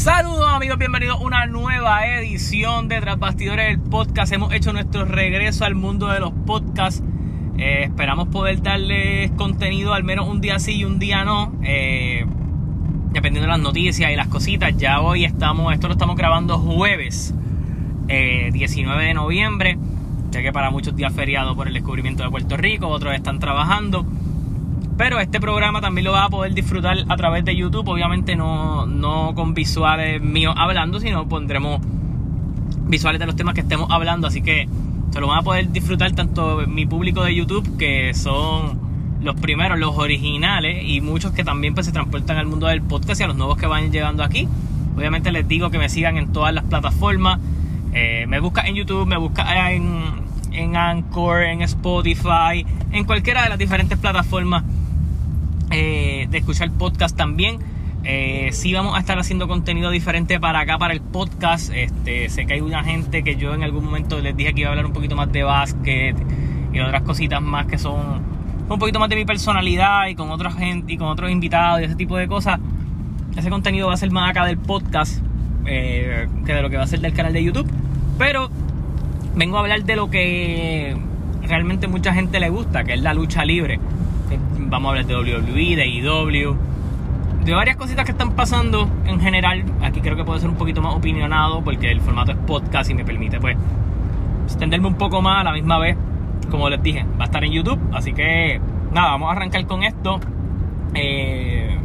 Saludos 0.00 0.48
amigos, 0.50 0.78
bienvenidos 0.78 1.20
a 1.20 1.22
una 1.22 1.44
nueva 1.44 2.06
edición 2.06 2.88
de 2.88 3.02
Tras 3.02 3.18
Bastidores 3.18 3.66
del 3.66 3.80
Podcast. 3.80 4.32
Hemos 4.32 4.50
hecho 4.54 4.72
nuestro 4.72 5.04
regreso 5.04 5.66
al 5.66 5.74
mundo 5.74 6.06
de 6.06 6.20
los 6.20 6.32
podcasts. 6.46 7.02
Eh, 7.58 7.82
esperamos 7.82 8.28
poder 8.28 8.62
darles 8.62 9.30
contenido 9.32 9.92
al 9.92 10.02
menos 10.02 10.26
un 10.26 10.40
día 10.40 10.58
sí 10.58 10.76
y 10.76 10.84
un 10.84 10.98
día 10.98 11.26
no. 11.26 11.52
Eh, 11.62 12.24
dependiendo 13.12 13.42
de 13.42 13.48
las 13.48 13.60
noticias 13.60 14.10
y 14.10 14.16
las 14.16 14.28
cositas. 14.28 14.74
Ya 14.78 15.02
hoy 15.02 15.26
estamos, 15.26 15.70
esto 15.74 15.86
lo 15.88 15.92
estamos 15.92 16.16
grabando 16.16 16.58
jueves 16.58 17.34
19 18.06 19.04
eh, 19.04 19.06
de 19.06 19.12
noviembre. 19.12 19.76
Ya 20.30 20.40
que 20.40 20.50
para 20.50 20.70
muchos 20.70 20.96
días 20.96 21.12
feriado 21.12 21.54
por 21.54 21.68
el 21.68 21.74
descubrimiento 21.74 22.22
de 22.22 22.30
Puerto 22.30 22.56
Rico, 22.56 22.88
otros 22.88 23.14
están 23.14 23.38
trabajando. 23.38 24.06
Pero 25.00 25.18
este 25.18 25.40
programa 25.40 25.80
también 25.80 26.04
lo 26.04 26.12
vas 26.12 26.26
a 26.26 26.28
poder 26.28 26.52
disfrutar 26.52 26.94
a 27.08 27.16
través 27.16 27.42
de 27.42 27.56
YouTube. 27.56 27.88
Obviamente 27.88 28.36
no, 28.36 28.84
no 28.84 29.34
con 29.34 29.54
visuales 29.54 30.20
míos 30.20 30.54
hablando, 30.58 31.00
sino 31.00 31.26
pondremos 31.26 31.80
visuales 32.82 33.18
de 33.18 33.24
los 33.24 33.34
temas 33.34 33.54
que 33.54 33.62
estemos 33.62 33.90
hablando. 33.90 34.26
Así 34.26 34.42
que 34.42 34.68
se 35.10 35.20
lo 35.20 35.28
van 35.28 35.38
a 35.38 35.42
poder 35.42 35.72
disfrutar 35.72 36.12
tanto 36.12 36.66
mi 36.66 36.84
público 36.84 37.24
de 37.24 37.34
YouTube, 37.34 37.78
que 37.78 38.12
son 38.12 38.78
los 39.22 39.36
primeros, 39.36 39.78
los 39.78 39.96
originales, 39.96 40.84
y 40.86 41.00
muchos 41.00 41.32
que 41.32 41.44
también 41.44 41.72
pues, 41.72 41.86
se 41.86 41.92
transportan 41.92 42.36
al 42.36 42.44
mundo 42.44 42.66
del 42.66 42.82
podcast 42.82 43.22
y 43.22 43.24
a 43.24 43.28
los 43.28 43.36
nuevos 43.36 43.56
que 43.56 43.66
van 43.66 43.90
llegando 43.90 44.22
aquí. 44.22 44.48
Obviamente 44.98 45.32
les 45.32 45.48
digo 45.48 45.70
que 45.70 45.78
me 45.78 45.88
sigan 45.88 46.18
en 46.18 46.30
todas 46.30 46.52
las 46.52 46.64
plataformas. 46.64 47.40
Eh, 47.94 48.26
me 48.28 48.38
busca 48.38 48.68
en 48.68 48.74
YouTube, 48.74 49.06
me 49.06 49.16
busca 49.16 49.72
en, 49.72 50.02
en 50.52 50.76
Anchor, 50.76 51.44
en 51.44 51.62
Spotify, 51.62 52.66
en 52.92 53.04
cualquiera 53.04 53.44
de 53.44 53.48
las 53.48 53.58
diferentes 53.58 53.96
plataformas 53.96 54.62
eh, 55.70 56.26
de 56.30 56.38
escuchar 56.38 56.70
podcast 56.72 57.16
también. 57.16 57.58
Eh, 58.02 58.48
sí 58.52 58.72
vamos 58.72 58.96
a 58.96 59.00
estar 59.00 59.18
haciendo 59.18 59.46
contenido 59.46 59.90
diferente 59.90 60.40
para 60.40 60.60
acá, 60.60 60.78
para 60.78 60.94
el 60.94 61.00
podcast. 61.00 61.70
Este, 61.74 62.28
sé 62.28 62.46
que 62.46 62.54
hay 62.54 62.60
una 62.60 62.82
gente 62.82 63.22
que 63.22 63.36
yo 63.36 63.54
en 63.54 63.62
algún 63.62 63.84
momento 63.84 64.20
les 64.20 64.36
dije 64.36 64.54
que 64.54 64.62
iba 64.62 64.68
a 64.68 64.72
hablar 64.72 64.86
un 64.86 64.92
poquito 64.92 65.16
más 65.16 65.30
de 65.32 65.42
básquet 65.42 66.16
y 66.72 66.80
otras 66.80 67.02
cositas 67.02 67.42
más 67.42 67.66
que 67.66 67.78
son 67.78 68.22
un 68.68 68.78
poquito 68.78 69.00
más 69.00 69.08
de 69.08 69.16
mi 69.16 69.24
personalidad 69.24 70.06
y 70.06 70.14
con 70.14 70.30
otra 70.30 70.52
gente 70.52 70.92
y 70.92 70.96
con 70.96 71.08
otros 71.08 71.30
invitados 71.30 71.80
y 71.80 71.84
ese 71.84 71.96
tipo 71.96 72.16
de 72.16 72.28
cosas. 72.28 72.58
Ese 73.36 73.50
contenido 73.50 73.88
va 73.88 73.94
a 73.94 73.96
ser 73.96 74.10
más 74.10 74.30
acá 74.30 74.44
del 74.46 74.58
podcast 74.58 75.22
eh, 75.66 76.28
que 76.46 76.54
de 76.54 76.62
lo 76.62 76.70
que 76.70 76.76
va 76.76 76.84
a 76.84 76.86
ser 76.86 77.00
del 77.00 77.12
canal 77.12 77.32
de 77.32 77.44
YouTube. 77.44 77.68
Pero 78.18 78.50
vengo 79.34 79.56
a 79.56 79.60
hablar 79.60 79.84
de 79.84 79.96
lo 79.96 80.10
que 80.10 80.96
realmente 81.42 81.86
mucha 81.86 82.14
gente 82.14 82.40
le 82.40 82.48
gusta, 82.48 82.84
que 82.84 82.94
es 82.94 83.02
la 83.02 83.12
lucha 83.12 83.44
libre 83.44 83.78
vamos 84.70 84.88
a 84.88 84.90
hablar 84.90 85.06
de 85.06 85.16
WWE, 85.16 85.76
de 85.76 85.88
IW, 85.88 86.56
de 87.44 87.54
varias 87.54 87.76
cositas 87.76 88.04
que 88.04 88.12
están 88.12 88.32
pasando 88.32 88.88
en 89.04 89.20
general. 89.20 89.64
Aquí 89.82 90.00
creo 90.00 90.16
que 90.16 90.24
puede 90.24 90.40
ser 90.40 90.48
un 90.48 90.56
poquito 90.56 90.80
más 90.80 90.94
opinionado 90.94 91.62
porque 91.62 91.90
el 91.90 92.00
formato 92.00 92.32
es 92.32 92.38
podcast 92.38 92.88
y 92.90 92.94
me 92.94 93.04
permite 93.04 93.40
pues 93.40 93.56
extenderme 94.44 94.86
un 94.86 94.94
poco 94.94 95.20
más 95.20 95.40
a 95.40 95.44
la 95.44 95.52
misma 95.52 95.78
vez. 95.78 95.96
Como 96.50 96.70
les 96.70 96.82
dije, 96.82 97.04
va 97.18 97.24
a 97.24 97.26
estar 97.26 97.44
en 97.44 97.52
YouTube, 97.52 97.78
así 97.92 98.12
que 98.12 98.60
nada, 98.92 99.10
vamos 99.10 99.28
a 99.28 99.32
arrancar 99.32 99.66
con 99.66 99.82
esto. 99.82 100.20
Eh, 100.94 101.76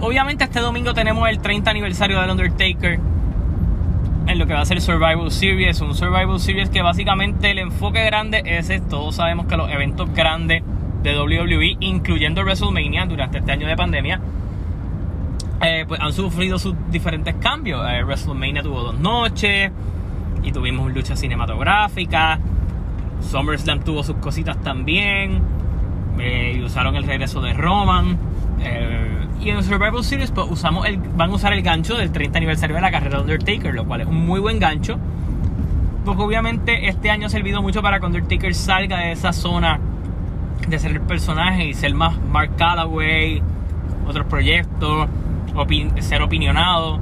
obviamente 0.00 0.44
este 0.44 0.60
domingo 0.60 0.94
tenemos 0.94 1.28
el 1.28 1.38
30 1.38 1.70
aniversario 1.70 2.20
del 2.20 2.30
Undertaker 2.30 2.98
en 4.26 4.38
lo 4.38 4.46
que 4.46 4.52
va 4.52 4.60
a 4.60 4.66
ser 4.66 4.80
Survival 4.80 5.30
Series, 5.30 5.80
un 5.80 5.94
Survival 5.94 6.38
Series 6.38 6.68
que 6.68 6.82
básicamente 6.82 7.50
el 7.50 7.58
enfoque 7.58 8.04
grande 8.04 8.42
es, 8.44 8.70
todos 8.88 9.16
sabemos 9.16 9.46
que 9.46 9.56
los 9.56 9.70
eventos 9.70 10.12
grandes 10.12 10.62
de 11.08 11.18
WWE, 11.18 11.76
incluyendo 11.80 12.42
WrestleMania 12.42 13.06
durante 13.06 13.38
este 13.38 13.52
año 13.52 13.66
de 13.66 13.76
pandemia, 13.76 14.20
eh, 15.60 15.84
pues 15.88 16.00
han 16.00 16.12
sufrido 16.12 16.58
sus 16.58 16.74
diferentes 16.90 17.34
cambios. 17.36 17.84
Eh, 17.90 18.04
WrestleMania 18.04 18.62
tuvo 18.62 18.82
dos 18.82 18.98
noches 18.98 19.72
y 20.42 20.52
tuvimos 20.52 20.92
lucha 20.92 21.16
cinematográfica. 21.16 22.38
SummerSlam 23.20 23.80
tuvo 23.80 24.04
sus 24.04 24.16
cositas 24.16 24.60
también. 24.62 25.40
Eh, 26.18 26.62
usaron 26.64 26.94
el 26.96 27.04
regreso 27.04 27.40
de 27.40 27.54
Roman. 27.54 28.18
y 29.40 29.50
en 29.50 29.62
Survival 29.62 30.02
Series 30.02 30.32
pues, 30.32 30.48
usamos 30.50 30.86
el, 30.86 30.98
van 30.98 31.30
a 31.30 31.34
usar 31.34 31.52
el 31.52 31.62
gancho 31.62 31.96
del 31.96 32.10
30 32.10 32.38
aniversario 32.38 32.74
de 32.74 32.82
la 32.82 32.90
carrera 32.90 33.18
de 33.18 33.22
Undertaker, 33.22 33.72
lo 33.72 33.84
cual 33.84 34.02
es 34.02 34.06
un 34.06 34.26
muy 34.26 34.40
buen 34.40 34.58
gancho. 34.58 34.98
Porque 36.04 36.22
obviamente 36.22 36.88
este 36.88 37.10
año 37.10 37.26
ha 37.26 37.30
servido 37.30 37.62
mucho 37.62 37.82
para 37.82 38.00
que 38.00 38.06
Undertaker 38.06 38.54
salga 38.54 38.98
de 38.98 39.12
esa 39.12 39.32
zona 39.32 39.78
de 40.66 40.78
ser 40.78 40.92
el 40.92 41.00
personaje 41.00 41.66
y 41.66 41.74
ser 41.74 41.94
más 41.94 42.18
Mark 42.30 42.52
Calloway, 42.56 43.42
otros 44.06 44.26
proyectos, 44.26 45.08
ser 46.00 46.22
opinionado. 46.22 46.98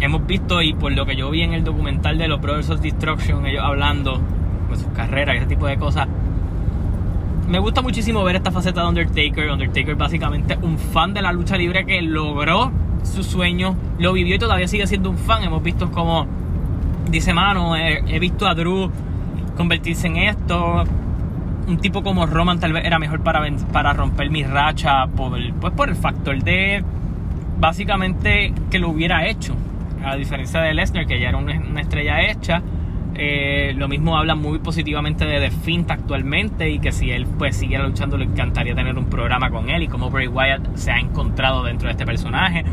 Hemos 0.00 0.26
visto, 0.26 0.62
y 0.62 0.74
por 0.74 0.92
lo 0.92 1.06
que 1.06 1.16
yo 1.16 1.30
vi 1.30 1.42
en 1.42 1.54
el 1.54 1.64
documental 1.64 2.18
de 2.18 2.28
los 2.28 2.40
Brothers 2.40 2.70
of 2.70 2.80
Destruction, 2.80 3.46
ellos 3.46 3.64
hablando 3.64 4.20
de 4.70 4.76
sus 4.76 4.88
carreras 4.88 5.34
y 5.34 5.38
ese 5.38 5.46
tipo 5.46 5.66
de 5.66 5.76
cosas, 5.76 6.06
me 7.48 7.58
gusta 7.58 7.82
muchísimo 7.82 8.22
ver 8.24 8.36
esta 8.36 8.52
faceta 8.52 8.82
de 8.82 8.88
Undertaker. 8.88 9.50
Undertaker 9.50 9.94
básicamente 9.96 10.56
un 10.60 10.78
fan 10.78 11.14
de 11.14 11.22
la 11.22 11.32
lucha 11.32 11.56
libre 11.56 11.84
que 11.84 12.00
logró 12.02 12.70
su 13.02 13.24
sueño, 13.24 13.74
lo 13.98 14.12
vivió 14.12 14.36
y 14.36 14.38
todavía 14.38 14.68
sigue 14.68 14.86
siendo 14.86 15.10
un 15.10 15.18
fan. 15.18 15.42
Hemos 15.42 15.62
visto 15.62 15.90
como, 15.90 16.26
dice 17.10 17.32
Mano, 17.32 17.74
he 17.76 18.18
visto 18.18 18.46
a 18.46 18.54
Drew 18.54 18.90
convertirse 19.56 20.06
en 20.06 20.16
esto, 20.18 20.84
un 21.68 21.78
tipo 21.78 22.02
como 22.02 22.26
Roman 22.26 22.58
tal 22.58 22.72
vez 22.72 22.84
era 22.84 22.98
mejor 22.98 23.22
para, 23.22 23.46
para 23.72 23.92
romper 23.92 24.30
mi 24.30 24.42
racha 24.42 25.06
por 25.06 25.38
pues 25.60 25.72
por 25.74 25.90
el 25.90 25.96
factor 25.96 26.42
de 26.42 26.82
básicamente 27.58 28.52
que 28.70 28.78
lo 28.78 28.88
hubiera 28.88 29.26
hecho. 29.26 29.54
A 30.04 30.16
diferencia 30.16 30.60
de 30.60 30.74
Lesnar, 30.74 31.06
que 31.06 31.20
ya 31.20 31.28
era 31.28 31.38
una, 31.38 31.80
estrella 31.80 32.22
hecha. 32.22 32.62
Eh, 33.14 33.74
lo 33.76 33.88
mismo 33.88 34.16
habla 34.16 34.34
muy 34.36 34.60
positivamente 34.60 35.24
de 35.24 35.40
The 35.40 35.50
Fint 35.50 35.90
actualmente 35.90 36.70
y 36.70 36.78
que 36.78 36.92
si 36.92 37.10
él 37.10 37.26
pues 37.26 37.56
siguiera 37.56 37.84
luchando 37.84 38.16
le 38.16 38.26
encantaría 38.26 38.76
tener 38.76 38.96
un 38.96 39.06
programa 39.06 39.50
con 39.50 39.70
él 39.70 39.82
y 39.82 39.88
como 39.88 40.08
Bray 40.08 40.28
Wyatt 40.28 40.76
se 40.76 40.92
ha 40.92 41.00
encontrado 41.00 41.64
dentro 41.64 41.88
de 41.88 41.92
este 41.92 42.06
personaje. 42.06 42.64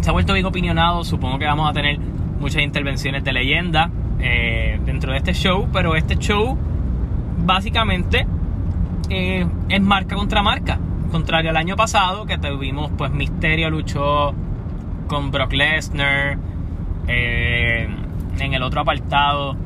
Se 0.00 0.10
ha 0.10 0.12
vuelto 0.12 0.34
bien 0.34 0.44
opinionado, 0.44 1.04
supongo 1.04 1.38
que 1.38 1.46
vamos 1.46 1.70
a 1.70 1.72
tener 1.72 1.98
muchas 2.40 2.62
intervenciones 2.62 3.22
de 3.22 3.32
leyenda 3.32 3.88
eh, 4.18 4.80
dentro 4.84 5.12
de 5.12 5.18
este 5.18 5.32
show, 5.32 5.68
pero 5.72 5.94
este 5.94 6.16
show 6.16 6.58
básicamente 7.44 8.26
eh, 9.10 9.46
es 9.68 9.80
marca 9.80 10.16
contra 10.16 10.42
marca. 10.42 10.78
Contrario 11.10 11.50
al 11.50 11.56
año 11.56 11.76
pasado, 11.76 12.26
que 12.26 12.38
tuvimos, 12.38 12.90
pues 12.96 13.12
Misterio 13.12 13.70
luchó 13.70 14.34
con 15.06 15.30
Brock 15.30 15.52
Lesnar. 15.52 16.38
Eh, 17.06 17.88
en 18.38 18.54
el 18.54 18.62
otro 18.62 18.80
apartado, 18.80 19.56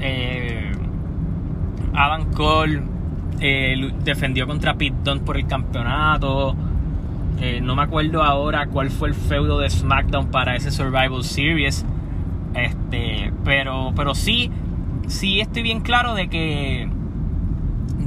eh, 0.00 0.70
Adam 1.94 2.32
Cole 2.32 2.82
defendió 4.04 4.46
contra 4.46 4.74
Pete 4.74 4.96
Dunne 5.02 5.20
por 5.20 5.36
el 5.36 5.46
campeonato. 5.46 6.54
no 7.62 7.74
me 7.74 7.82
acuerdo 7.82 8.22
ahora 8.22 8.66
cuál 8.66 8.90
fue 8.90 9.08
el 9.08 9.14
feudo 9.14 9.58
de 9.58 9.68
SmackDown 9.68 10.30
para 10.30 10.54
ese 10.56 10.70
Survival 10.70 11.24
Series. 11.24 11.84
Este, 12.54 13.32
pero, 13.44 13.92
pero 13.94 14.14
sí, 14.14 14.50
sí 15.08 15.40
estoy 15.40 15.62
bien 15.62 15.80
claro 15.80 16.14
de 16.14 16.28
que 16.28 16.88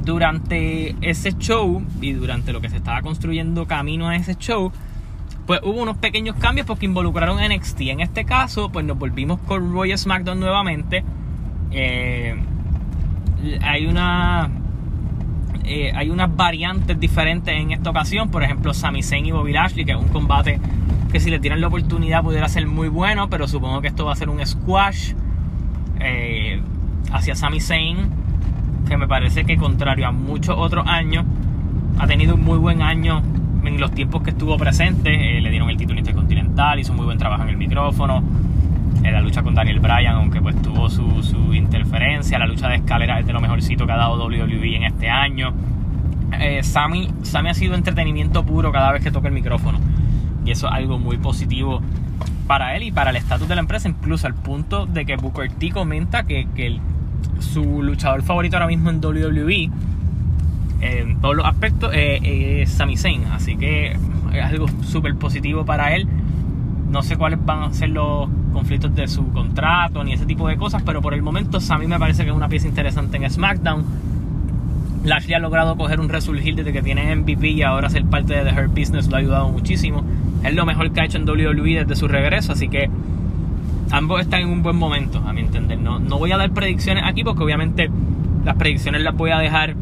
durante 0.04 0.96
ese 1.00 1.32
show 1.38 1.82
y 2.00 2.12
durante 2.12 2.52
lo 2.52 2.60
que 2.60 2.68
se 2.68 2.76
estaba 2.76 3.02
construyendo 3.02 3.66
camino 3.66 4.08
a 4.08 4.16
ese 4.16 4.34
show, 4.36 4.72
pues 5.46 5.60
hubo 5.62 5.82
unos 5.82 5.96
pequeños 5.96 6.36
cambios 6.36 6.66
porque 6.66 6.86
involucraron 6.86 7.38
a 7.38 7.48
NXT. 7.48 7.80
En 7.82 8.00
este 8.00 8.24
caso, 8.24 8.70
pues 8.70 8.84
nos 8.84 8.98
volvimos 8.98 9.40
con 9.40 9.72
Royal 9.72 9.98
SmackDown 9.98 10.38
nuevamente. 10.38 11.04
Eh, 11.70 12.34
hay 13.62 13.86
una 13.86 14.50
eh, 15.64 15.92
hay 15.94 16.10
unas 16.10 16.34
variantes 16.34 16.98
diferentes 16.98 17.54
en 17.54 17.72
esta 17.72 17.90
ocasión. 17.90 18.30
Por 18.30 18.42
ejemplo, 18.42 18.74
Sami 18.74 19.02
Zayn 19.02 19.26
y 19.26 19.32
Bobby 19.32 19.52
Lashley, 19.52 19.84
que 19.84 19.92
es 19.92 19.98
un 19.98 20.08
combate 20.08 20.60
que 21.12 21.20
si 21.20 21.30
le 21.30 21.40
tiran 21.40 21.60
la 21.60 21.66
oportunidad 21.66 22.22
pudiera 22.22 22.48
ser 22.48 22.66
muy 22.66 22.88
bueno, 22.88 23.28
pero 23.28 23.48
supongo 23.48 23.80
que 23.80 23.88
esto 23.88 24.04
va 24.04 24.12
a 24.12 24.16
ser 24.16 24.28
un 24.28 24.44
squash 24.46 25.12
eh, 25.98 26.60
hacia 27.12 27.34
Sami 27.34 27.60
Zayn 27.60 28.08
que 28.90 28.96
me 28.98 29.08
parece 29.08 29.44
que 29.44 29.56
contrario 29.56 30.08
a 30.08 30.10
muchos 30.10 30.56
otros 30.58 30.84
años, 30.86 31.24
ha 31.98 32.06
tenido 32.08 32.34
un 32.34 32.42
muy 32.42 32.58
buen 32.58 32.82
año 32.82 33.22
en 33.64 33.80
los 33.80 33.92
tiempos 33.92 34.22
que 34.22 34.30
estuvo 34.30 34.58
presente. 34.58 35.38
Eh, 35.38 35.40
le 35.40 35.48
dieron 35.48 35.70
el 35.70 35.76
título 35.76 36.00
intercontinental, 36.00 36.78
hizo 36.80 36.92
muy 36.92 37.06
buen 37.06 37.16
trabajo 37.16 37.44
en 37.44 37.50
el 37.50 37.56
micrófono. 37.56 38.22
Eh, 39.04 39.12
la 39.12 39.20
lucha 39.20 39.42
con 39.42 39.54
Daniel 39.54 39.78
Bryan, 39.78 40.16
aunque 40.16 40.42
pues 40.42 40.60
tuvo 40.60 40.90
su, 40.90 41.22
su, 41.22 41.54
interferencia. 41.54 42.38
La 42.38 42.46
lucha 42.46 42.68
de 42.68 42.76
escalera 42.76 43.20
es 43.20 43.26
de 43.26 43.32
lo 43.32 43.40
mejorcito 43.40 43.86
que 43.86 43.92
ha 43.92 43.96
dado 43.96 44.26
WWE 44.26 44.76
en 44.76 44.82
este 44.82 45.08
año. 45.08 45.54
Eh, 46.32 46.62
Sammy, 46.64 47.08
ha 47.32 47.54
sido 47.54 47.76
entretenimiento 47.76 48.44
puro 48.44 48.72
cada 48.72 48.90
vez 48.90 49.04
que 49.04 49.12
toca 49.12 49.28
el 49.28 49.34
micrófono. 49.34 49.78
Y 50.44 50.50
eso 50.50 50.66
es 50.66 50.74
algo 50.74 50.98
muy 50.98 51.16
positivo 51.16 51.80
para 52.48 52.74
él 52.74 52.82
y 52.82 52.90
para 52.90 53.10
el 53.10 53.16
estatus 53.16 53.46
de 53.46 53.54
la 53.54 53.60
empresa, 53.60 53.88
incluso 53.88 54.26
al 54.26 54.34
punto 54.34 54.86
de 54.86 55.06
que 55.06 55.14
Booker 55.14 55.48
T 55.52 55.70
comenta 55.70 56.24
que, 56.24 56.48
que 56.56 56.80
su 57.38 57.82
luchador 57.82 58.22
favorito 58.22 58.56
ahora 58.56 58.66
mismo 58.66 58.90
en 58.90 59.04
WWE 59.04 59.70
en 60.80 61.20
todos 61.20 61.36
los 61.36 61.46
aspectos 61.46 61.90
es 61.94 62.70
Sami 62.70 62.96
Zayn. 62.96 63.24
Así 63.26 63.56
que 63.56 63.92
es 64.32 64.44
algo 64.44 64.66
súper 64.82 65.14
positivo 65.16 65.64
para 65.64 65.94
él. 65.94 66.06
No 66.90 67.02
sé 67.02 67.16
cuáles 67.16 67.44
van 67.44 67.62
a 67.62 67.72
ser 67.72 67.90
los 67.90 68.28
conflictos 68.52 68.94
de 68.94 69.06
su 69.06 69.30
contrato 69.32 70.02
ni 70.02 70.12
ese 70.12 70.26
tipo 70.26 70.48
de 70.48 70.56
cosas, 70.56 70.82
pero 70.82 71.00
por 71.00 71.14
el 71.14 71.22
momento 71.22 71.58
a 71.68 71.78
mí 71.78 71.86
me 71.86 71.98
parece 71.98 72.24
que 72.24 72.30
es 72.30 72.36
una 72.36 72.48
pieza 72.48 72.66
interesante 72.66 73.16
en 73.16 73.30
SmackDown. 73.30 73.84
Lashley 75.04 75.34
ha 75.34 75.38
logrado 75.38 75.76
coger 75.76 76.00
un 76.00 76.08
resurgir 76.08 76.56
desde 76.56 76.72
que 76.72 76.82
tiene 76.82 77.14
MVP 77.14 77.48
y 77.48 77.62
ahora 77.62 77.88
ser 77.88 78.04
parte 78.04 78.34
de 78.34 78.52
The 78.52 78.66
Business 78.66 79.08
lo 79.08 79.16
ha 79.16 79.18
ayudado 79.20 79.48
muchísimo. 79.48 80.04
Es 80.42 80.54
lo 80.54 80.66
mejor 80.66 80.90
que 80.92 81.00
ha 81.00 81.04
hecho 81.04 81.18
en 81.18 81.28
WWE 81.28 81.84
desde 81.84 81.96
su 81.96 82.08
regreso, 82.08 82.52
así 82.52 82.68
que 82.68 82.90
ambos 83.90 84.20
están 84.20 84.42
en 84.42 84.48
un 84.48 84.62
buen 84.62 84.76
momento, 84.76 85.22
a 85.26 85.32
mi 85.32 85.40
entender. 85.40 85.78
No, 85.78 85.98
no 85.98 86.18
voy 86.18 86.32
a 86.32 86.36
dar 86.36 86.50
predicciones 86.50 87.04
aquí 87.06 87.24
porque 87.24 87.42
obviamente 87.42 87.90
las 88.44 88.56
predicciones 88.56 89.02
las 89.02 89.16
voy 89.16 89.30
a 89.30 89.38
dejar 89.38 89.74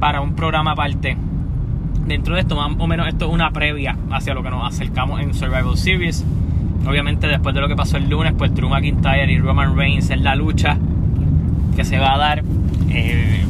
para 0.00 0.20
un 0.20 0.34
programa 0.34 0.72
aparte. 0.72 1.16
Dentro 2.06 2.34
de 2.34 2.40
esto, 2.40 2.56
más 2.56 2.72
o 2.78 2.86
menos, 2.86 3.06
esto 3.06 3.26
es 3.26 3.32
una 3.32 3.50
previa 3.52 3.96
hacia 4.10 4.34
lo 4.34 4.42
que 4.42 4.50
nos 4.50 4.66
acercamos 4.66 5.20
en 5.20 5.34
Survival 5.34 5.76
Series. 5.76 6.24
Obviamente, 6.86 7.28
después 7.28 7.54
de 7.54 7.60
lo 7.60 7.68
que 7.68 7.76
pasó 7.76 7.96
el 7.96 8.08
lunes, 8.08 8.32
pues 8.36 8.54
Drew 8.54 8.68
McIntyre 8.68 9.32
y 9.32 9.38
Roman 9.38 9.76
Reigns 9.76 10.10
en 10.10 10.24
la 10.24 10.34
lucha 10.34 10.78
que 11.76 11.84
se 11.84 11.98
va 11.98 12.14
a 12.14 12.18
dar. 12.18 12.42
Eh, 12.90 13.44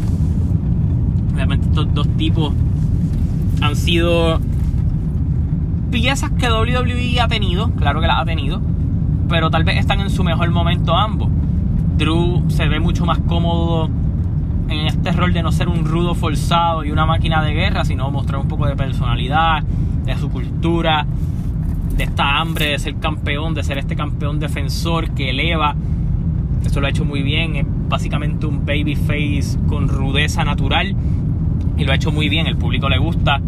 obviamente, 1.32 1.66
estos 1.68 1.94
dos 1.94 2.08
tipos 2.16 2.52
han 3.62 3.74
sido 3.74 4.40
piezas 5.90 6.30
que 6.32 6.50
WWE 6.50 7.20
ha 7.20 7.28
tenido, 7.28 7.70
claro 7.72 8.00
que 8.00 8.06
las 8.06 8.20
ha 8.20 8.24
tenido, 8.24 8.60
pero 9.32 9.48
tal 9.48 9.64
vez 9.64 9.78
están 9.78 9.98
en 10.00 10.10
su 10.10 10.22
mejor 10.24 10.50
momento 10.50 10.94
ambos. 10.94 11.30
Drew 11.96 12.50
se 12.50 12.68
ve 12.68 12.80
mucho 12.80 13.06
más 13.06 13.18
cómodo 13.20 13.88
en 14.68 14.86
este 14.86 15.10
rol 15.12 15.32
de 15.32 15.42
no 15.42 15.50
ser 15.50 15.70
un 15.70 15.86
rudo 15.86 16.14
forzado 16.14 16.84
y 16.84 16.90
una 16.90 17.06
máquina 17.06 17.42
de 17.42 17.54
guerra, 17.54 17.86
sino 17.86 18.10
mostrar 18.10 18.42
un 18.42 18.46
poco 18.46 18.66
de 18.66 18.76
personalidad, 18.76 19.62
de 19.62 20.18
su 20.18 20.28
cultura, 20.28 21.06
de 21.96 22.04
esta 22.04 22.40
hambre 22.40 22.72
de 22.72 22.78
ser 22.78 22.96
campeón, 22.96 23.54
de 23.54 23.64
ser 23.64 23.78
este 23.78 23.96
campeón 23.96 24.38
defensor 24.38 25.12
que 25.12 25.30
eleva. 25.30 25.76
Eso 26.62 26.82
lo 26.82 26.86
ha 26.86 26.90
hecho 26.90 27.06
muy 27.06 27.22
bien, 27.22 27.56
es 27.56 27.64
básicamente 27.88 28.44
un 28.44 28.66
babyface 28.66 29.58
con 29.66 29.88
rudeza 29.88 30.44
natural 30.44 30.94
y 31.78 31.84
lo 31.86 31.92
ha 31.92 31.94
hecho 31.94 32.12
muy 32.12 32.28
bien, 32.28 32.46
el 32.46 32.58
público 32.58 32.90
le 32.90 32.98
gusta. 32.98 33.40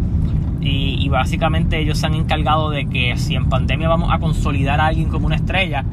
Y, 0.67 1.07
básicamente 1.09 1.79
ellos 1.79 1.99
se 1.99 2.07
han 2.07 2.15
encargado 2.15 2.71
de 2.71 2.87
que 2.87 3.15
si 3.17 3.35
en 3.35 3.45
pandemia 3.49 3.87
vamos 3.87 4.11
a 4.11 4.17
consolidar 4.17 4.81
a 4.81 4.87
alguien 4.87 5.09
como 5.09 5.27
una 5.27 5.35
estrella, 5.35 5.85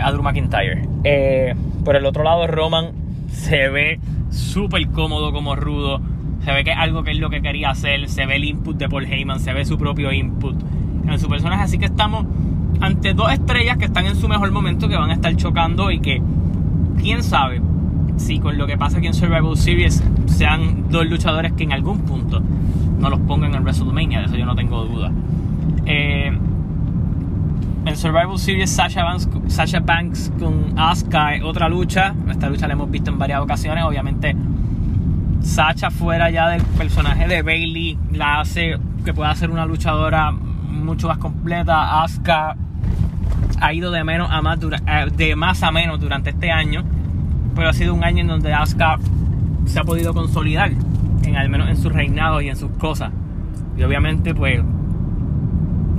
a 0.00 0.12
Drew 0.12 0.22
McIntyre. 0.22 0.88
Eh, 1.02 1.54
por 1.84 1.96
el 1.96 2.06
otro 2.06 2.22
lado, 2.22 2.46
Roman 2.46 2.92
se 3.28 3.68
ve 3.68 3.98
súper 4.30 4.88
cómodo 4.88 5.32
como 5.32 5.56
rudo. 5.56 6.00
Se 6.44 6.52
ve 6.52 6.62
que 6.62 6.70
es 6.70 6.76
algo 6.76 7.02
que 7.02 7.10
es 7.10 7.18
lo 7.18 7.30
que 7.30 7.42
quería 7.42 7.70
hacer. 7.70 8.08
Se 8.08 8.26
ve 8.26 8.36
el 8.36 8.44
input 8.44 8.76
de 8.76 8.88
Paul 8.88 9.04
Heyman, 9.04 9.40
se 9.40 9.52
ve 9.52 9.64
su 9.64 9.76
propio 9.76 10.12
input 10.12 10.56
en 11.06 11.18
su 11.18 11.28
personaje. 11.28 11.64
Así 11.64 11.78
que 11.78 11.86
estamos 11.86 12.26
ante 12.80 13.12
dos 13.12 13.32
estrellas 13.32 13.76
que 13.76 13.86
están 13.86 14.06
en 14.06 14.16
su 14.16 14.28
mejor 14.28 14.50
momento, 14.52 14.88
que 14.88 14.96
van 14.96 15.10
a 15.10 15.14
estar 15.14 15.34
chocando 15.36 15.90
y 15.90 16.00
que, 16.00 16.22
quién 16.98 17.22
sabe, 17.22 17.60
si 18.20 18.38
con 18.38 18.58
lo 18.58 18.66
que 18.66 18.76
pasa 18.76 18.98
aquí 18.98 19.06
en 19.06 19.14
Survival 19.14 19.56
Series 19.56 20.02
sean 20.26 20.90
dos 20.90 21.06
luchadores 21.06 21.52
que 21.52 21.64
en 21.64 21.72
algún 21.72 22.00
punto 22.00 22.40
no 22.98 23.10
los 23.10 23.18
pongan 23.20 23.54
en 23.54 23.62
WrestleMania, 23.62 24.20
de 24.20 24.26
eso 24.26 24.36
yo 24.36 24.46
no 24.46 24.54
tengo 24.54 24.84
duda. 24.84 25.10
Eh, 25.86 26.30
en 27.86 27.96
Survival 27.96 28.38
Series, 28.38 28.70
Sasha 28.70 29.80
Banks, 29.80 30.30
con 30.38 30.78
Asuka, 30.78 31.30
otra 31.42 31.68
lucha. 31.68 32.14
Esta 32.28 32.50
lucha 32.50 32.66
la 32.66 32.74
hemos 32.74 32.90
visto 32.90 33.10
en 33.10 33.18
varias 33.18 33.40
ocasiones. 33.40 33.84
Obviamente, 33.84 34.36
Sasha 35.40 35.90
fuera 35.90 36.30
ya 36.30 36.48
del 36.48 36.62
personaje 36.62 37.26
de 37.26 37.42
Bailey, 37.42 37.98
la 38.12 38.40
hace 38.40 38.78
que 39.02 39.14
pueda 39.14 39.34
ser 39.34 39.50
una 39.50 39.64
luchadora 39.64 40.30
mucho 40.30 41.08
más 41.08 41.16
completa. 41.16 42.02
Asuka 42.02 42.54
ha 43.60 43.72
ido 43.72 43.90
de 43.90 44.04
menos 44.04 44.30
a 44.30 44.42
más, 44.42 44.58
eh, 44.62 45.10
de 45.16 45.36
más 45.36 45.62
a 45.62 45.70
menos 45.70 46.00
durante 46.00 46.30
este 46.30 46.50
año, 46.50 46.84
pero 47.54 47.68
ha 47.68 47.72
sido 47.72 47.94
un 47.94 48.04
año 48.04 48.20
en 48.20 48.28
donde 48.28 48.52
Asuka 48.52 48.98
se 49.66 49.78
ha 49.78 49.84
podido 49.84 50.14
consolidar 50.14 50.72
en 51.24 51.36
al 51.36 51.48
menos 51.48 51.68
en 51.68 51.76
su 51.76 51.88
reinado 51.88 52.40
y 52.40 52.48
en 52.48 52.56
sus 52.56 52.70
cosas. 52.72 53.12
Y 53.76 53.82
obviamente, 53.82 54.34
pues, 54.34 54.60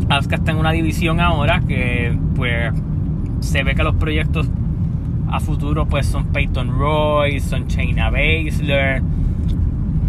Asuka 0.10 0.36
está 0.36 0.52
en 0.52 0.58
una 0.58 0.72
división 0.72 1.20
ahora 1.20 1.62
que, 1.62 2.18
pues, 2.36 2.74
se 3.40 3.64
ve 3.64 3.76
que 3.76 3.84
los 3.84 3.96
proyectos 3.96 4.50
a 5.30 5.40
futuro, 5.40 5.86
pues, 5.86 6.06
son 6.06 6.26
Peyton 6.28 6.78
Roy, 6.78 7.40
son 7.40 7.68
Shayna 7.68 8.10
Baszler, 8.10 9.02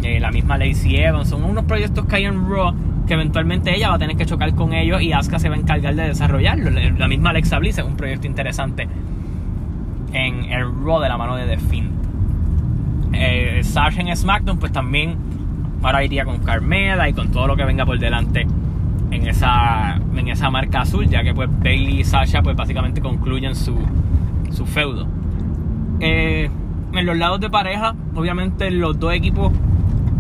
eh, 0.03 0.19
la 0.19 0.33
misma 0.33 0.59
Lacey 0.59 0.97
Evans, 0.97 1.29
son 1.29 1.45
unos 1.45 1.65
proyectos 1.65 2.07
que 2.07 2.17
hay 2.17 2.25
en 2.25 2.49
Raw 2.49 2.75
que 3.07 3.15
eventualmente 3.15 3.75
ella 3.75 3.89
va 3.89 3.97
a 3.97 3.99
tener 3.99 4.17
que 4.17 4.27
chocar 4.27 4.55
con 4.55 4.73
ellos 4.73 5.03
y 5.03 5.13
Asuka 5.13 5.39
se 5.39 5.49
va 5.49 5.57
a 5.57 5.59
encargar 5.59 5.95
de 5.95 6.09
desarrollarlo. 6.09 6.71
La 6.71 7.09
misma 7.09 7.31
Alexa 7.31 7.59
Bliss 7.59 7.79
es 7.79 7.85
un 7.85 7.97
proyecto 7.97 8.27
interesante 8.27 8.89
en 10.13 10.45
el 10.45 10.65
Raw 10.85 11.01
de 11.01 11.09
la 11.09 11.17
mano 11.17 11.37
de 11.37 11.47
The 11.47 11.59
Finn 11.59 11.91
eh, 13.13 13.63
en 13.99 14.17
SmackDown, 14.17 14.59
pues 14.59 14.73
también 14.73 15.17
ahora 15.83 16.05
iría 16.05 16.25
con 16.25 16.39
Carmela 16.39 17.09
y 17.09 17.13
con 17.13 17.31
todo 17.31 17.47
lo 17.47 17.57
que 17.57 17.65
venga 17.65 17.85
por 17.85 17.99
delante 17.99 18.47
en 19.11 19.27
esa, 19.27 19.97
en 20.17 20.29
esa 20.29 20.51
marca 20.51 20.83
azul, 20.83 21.07
ya 21.09 21.23
que 21.23 21.35
pues 21.35 21.49
Bailey 21.63 22.01
y 22.01 22.05
Sasha 22.05 22.43
pues 22.43 22.57
básicamente 22.57 23.01
concluyen 23.01 23.55
su, 23.55 23.77
su 24.51 24.67
feudo. 24.67 25.07
Eh, 26.01 26.51
en 26.93 27.07
los 27.07 27.17
lados 27.17 27.41
de 27.41 27.51
pareja, 27.51 27.95
obviamente 28.15 28.71
los 28.71 28.99
dos 28.99 29.13
equipos, 29.13 29.53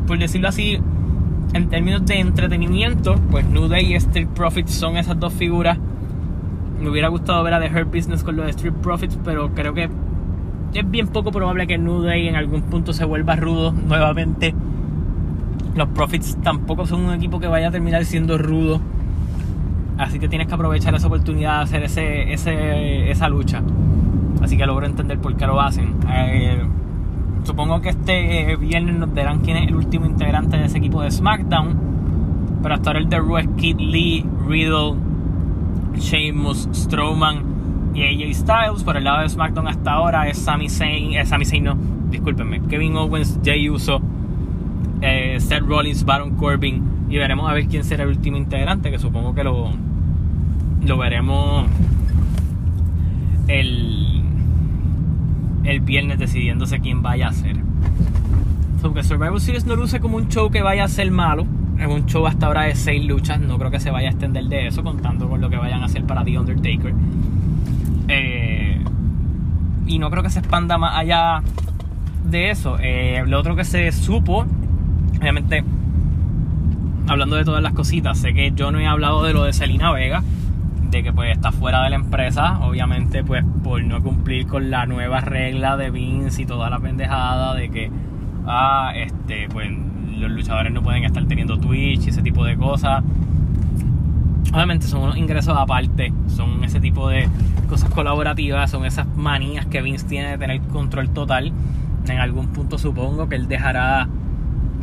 por 0.06 0.18
decirlo 0.18 0.48
así, 0.48 0.78
en 1.54 1.68
términos 1.68 2.04
de 2.06 2.18
entretenimiento, 2.18 3.16
pues 3.30 3.44
New 3.46 3.68
Day 3.68 3.92
y 3.92 3.94
Street 3.94 4.28
Profits 4.28 4.72
son 4.72 4.96
esas 4.96 5.18
dos 5.18 5.32
figuras. 5.32 5.78
Me 6.82 6.90
hubiera 6.90 7.06
gustado 7.06 7.44
ver 7.44 7.54
a 7.54 7.60
The 7.60 7.68
Hurt 7.68 7.94
Business 7.94 8.24
con 8.24 8.34
los 8.34 8.48
Street 8.48 8.74
Profits, 8.82 9.16
pero 9.24 9.54
creo 9.54 9.72
que 9.72 9.88
es 10.74 10.90
bien 10.90 11.06
poco 11.06 11.30
probable 11.30 11.68
que 11.68 11.78
New 11.78 12.02
Day 12.02 12.26
en 12.26 12.34
algún 12.34 12.62
punto 12.62 12.92
se 12.92 13.04
vuelva 13.04 13.36
rudo 13.36 13.70
nuevamente. 13.86 14.52
Los 15.76 15.88
Profits 15.88 16.38
tampoco 16.42 16.84
son 16.84 17.02
un 17.02 17.14
equipo 17.14 17.38
que 17.38 17.46
vaya 17.46 17.68
a 17.68 17.70
terminar 17.70 18.04
siendo 18.04 18.36
rudo. 18.36 18.80
Así 19.96 20.18
que 20.18 20.28
tienes 20.28 20.48
que 20.48 20.54
aprovechar 20.54 20.92
esa 20.96 21.06
oportunidad 21.06 21.58
de 21.58 21.62
hacer 21.62 21.82
ese, 21.84 22.32
ese, 22.32 23.10
esa 23.12 23.28
lucha. 23.28 23.62
Así 24.42 24.56
que 24.56 24.66
logro 24.66 24.84
entender 24.84 25.18
por 25.18 25.36
qué 25.36 25.46
lo 25.46 25.60
hacen. 25.60 25.94
Eh, 26.12 26.62
supongo 27.44 27.80
que 27.80 27.90
este 27.90 28.56
viernes 28.56 28.96
nos 28.96 29.14
dirán 29.14 29.38
quién 29.38 29.56
es 29.56 29.68
el 29.68 29.76
último 29.76 30.06
integrante 30.06 30.56
de 30.56 30.64
ese 30.64 30.78
equipo 30.78 31.00
de 31.00 31.12
SmackDown. 31.12 31.92
Pero 32.60 32.74
hasta 32.74 32.90
ahora 32.90 32.98
el 32.98 33.08
de 33.08 33.18
Raw 33.18 33.38
es 33.38 33.48
Kid 33.56 33.78
Lee, 33.78 34.26
Riddle, 34.48 35.11
Sheamus, 35.96 36.68
Strowman 36.72 37.92
y 37.94 38.02
AJ 38.02 38.34
Styles. 38.34 38.84
Por 38.84 38.96
el 38.96 39.04
lado 39.04 39.22
de 39.22 39.28
SmackDown 39.28 39.68
hasta 39.68 39.92
ahora 39.92 40.28
es 40.28 40.38
Sami 40.38 40.68
Zayn, 40.68 41.14
eh, 41.14 41.26
Sami 41.26 41.44
Zayn 41.44 41.64
no, 41.64 41.76
discúlpenme, 42.10 42.60
Kevin 42.68 42.96
Owens, 42.96 43.38
Jay 43.44 43.68
Uso, 43.68 44.00
eh, 45.00 45.38
Seth 45.40 45.62
Rollins, 45.62 46.04
Baron 46.04 46.36
Corbin 46.36 46.82
y 47.08 47.18
veremos 47.18 47.50
a 47.50 47.54
ver 47.54 47.66
quién 47.66 47.84
será 47.84 48.04
el 48.04 48.10
último 48.10 48.36
integrante, 48.36 48.90
que 48.90 48.98
supongo 48.98 49.34
que 49.34 49.44
lo, 49.44 49.70
lo 50.84 50.98
veremos 50.98 51.66
el, 53.48 54.22
el 55.64 55.80
viernes 55.80 56.18
decidiéndose 56.18 56.80
quién 56.80 57.02
vaya 57.02 57.28
a 57.28 57.32
ser. 57.32 57.56
Aunque 58.82 59.02
Survivor 59.04 59.40
Series 59.40 59.64
no 59.64 59.76
luce 59.76 60.00
como 60.00 60.16
un 60.16 60.28
show 60.28 60.50
que 60.50 60.62
vaya 60.62 60.84
a 60.84 60.88
ser 60.88 61.10
malo, 61.10 61.46
es 61.82 61.88
un 61.88 62.06
show 62.06 62.26
hasta 62.26 62.46
ahora 62.46 62.62
de 62.62 62.74
seis 62.74 63.04
luchas, 63.04 63.40
no 63.40 63.58
creo 63.58 63.70
que 63.70 63.80
se 63.80 63.90
vaya 63.90 64.08
a 64.08 64.10
extender 64.12 64.44
de 64.44 64.68
eso, 64.68 64.82
contando 64.82 65.28
con 65.28 65.40
lo 65.40 65.50
que 65.50 65.56
vayan 65.56 65.82
a 65.82 65.86
hacer 65.86 66.04
para 66.04 66.24
The 66.24 66.38
Undertaker. 66.38 66.94
Eh, 68.08 68.82
y 69.86 69.98
no 69.98 70.10
creo 70.10 70.22
que 70.22 70.30
se 70.30 70.40
expanda 70.40 70.78
más 70.78 70.96
allá 70.96 71.42
de 72.24 72.50
eso. 72.50 72.76
Eh, 72.80 73.22
lo 73.26 73.38
otro 73.38 73.56
que 73.56 73.64
se 73.64 73.90
supo, 73.92 74.46
obviamente, 75.18 75.64
hablando 77.08 77.36
de 77.36 77.44
todas 77.44 77.62
las 77.62 77.72
cositas, 77.72 78.18
sé 78.18 78.32
que 78.34 78.52
yo 78.52 78.70
no 78.70 78.78
he 78.78 78.86
hablado 78.86 79.22
de 79.24 79.32
lo 79.32 79.44
de 79.44 79.52
Selina 79.52 79.92
Vega, 79.92 80.22
de 80.90 81.02
que 81.02 81.12
pues 81.12 81.32
está 81.32 81.52
fuera 81.52 81.82
de 81.84 81.90
la 81.90 81.96
empresa, 81.96 82.60
obviamente 82.60 83.24
pues 83.24 83.44
por 83.64 83.82
no 83.82 84.02
cumplir 84.02 84.46
con 84.46 84.70
la 84.70 84.84
nueva 84.84 85.20
regla 85.20 85.76
de 85.76 85.90
Vince 85.90 86.42
y 86.42 86.46
toda 86.46 86.68
la 86.68 86.78
pendejada 86.78 87.54
de 87.54 87.70
que, 87.70 87.90
ah, 88.46 88.92
este, 88.94 89.48
pues 89.48 89.70
los 90.22 90.32
luchadores 90.32 90.72
no 90.72 90.82
pueden 90.82 91.04
estar 91.04 91.24
teniendo 91.26 91.58
Twitch 91.58 92.06
y 92.06 92.10
ese 92.10 92.22
tipo 92.22 92.44
de 92.44 92.56
cosas. 92.56 93.02
Obviamente 94.52 94.86
son 94.86 95.02
unos 95.02 95.16
ingresos 95.16 95.56
aparte, 95.56 96.12
son 96.26 96.62
ese 96.64 96.80
tipo 96.80 97.08
de 97.08 97.28
cosas 97.68 97.90
colaborativas, 97.90 98.70
son 98.70 98.84
esas 98.84 99.06
manías 99.16 99.66
que 99.66 99.80
Vince 99.80 100.06
tiene 100.06 100.30
de 100.30 100.38
tener 100.38 100.60
control 100.62 101.08
total. 101.10 101.52
En 102.08 102.18
algún 102.18 102.48
punto 102.48 102.78
supongo 102.78 103.28
que 103.28 103.36
él 103.36 103.48
dejará... 103.48 104.08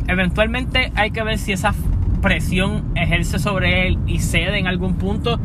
Eventualmente 0.08 0.90
hay 0.96 1.10
que 1.10 1.22
ver 1.22 1.38
si 1.38 1.52
esa 1.52 1.72
presión 2.20 2.84
ejerce 2.94 3.38
sobre 3.38 3.86
él 3.86 3.98
y 4.06 4.18
cede 4.18 4.58
en 4.58 4.66
algún 4.66 4.94
punto 4.94 5.38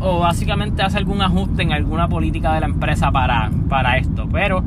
o 0.00 0.20
básicamente 0.20 0.82
hace 0.82 0.98
algún 0.98 1.20
ajuste 1.22 1.62
en 1.62 1.72
alguna 1.72 2.08
política 2.08 2.54
de 2.54 2.60
la 2.60 2.66
empresa 2.66 3.10
para, 3.10 3.50
para 3.68 3.98
esto. 3.98 4.28
Pero 4.32 4.62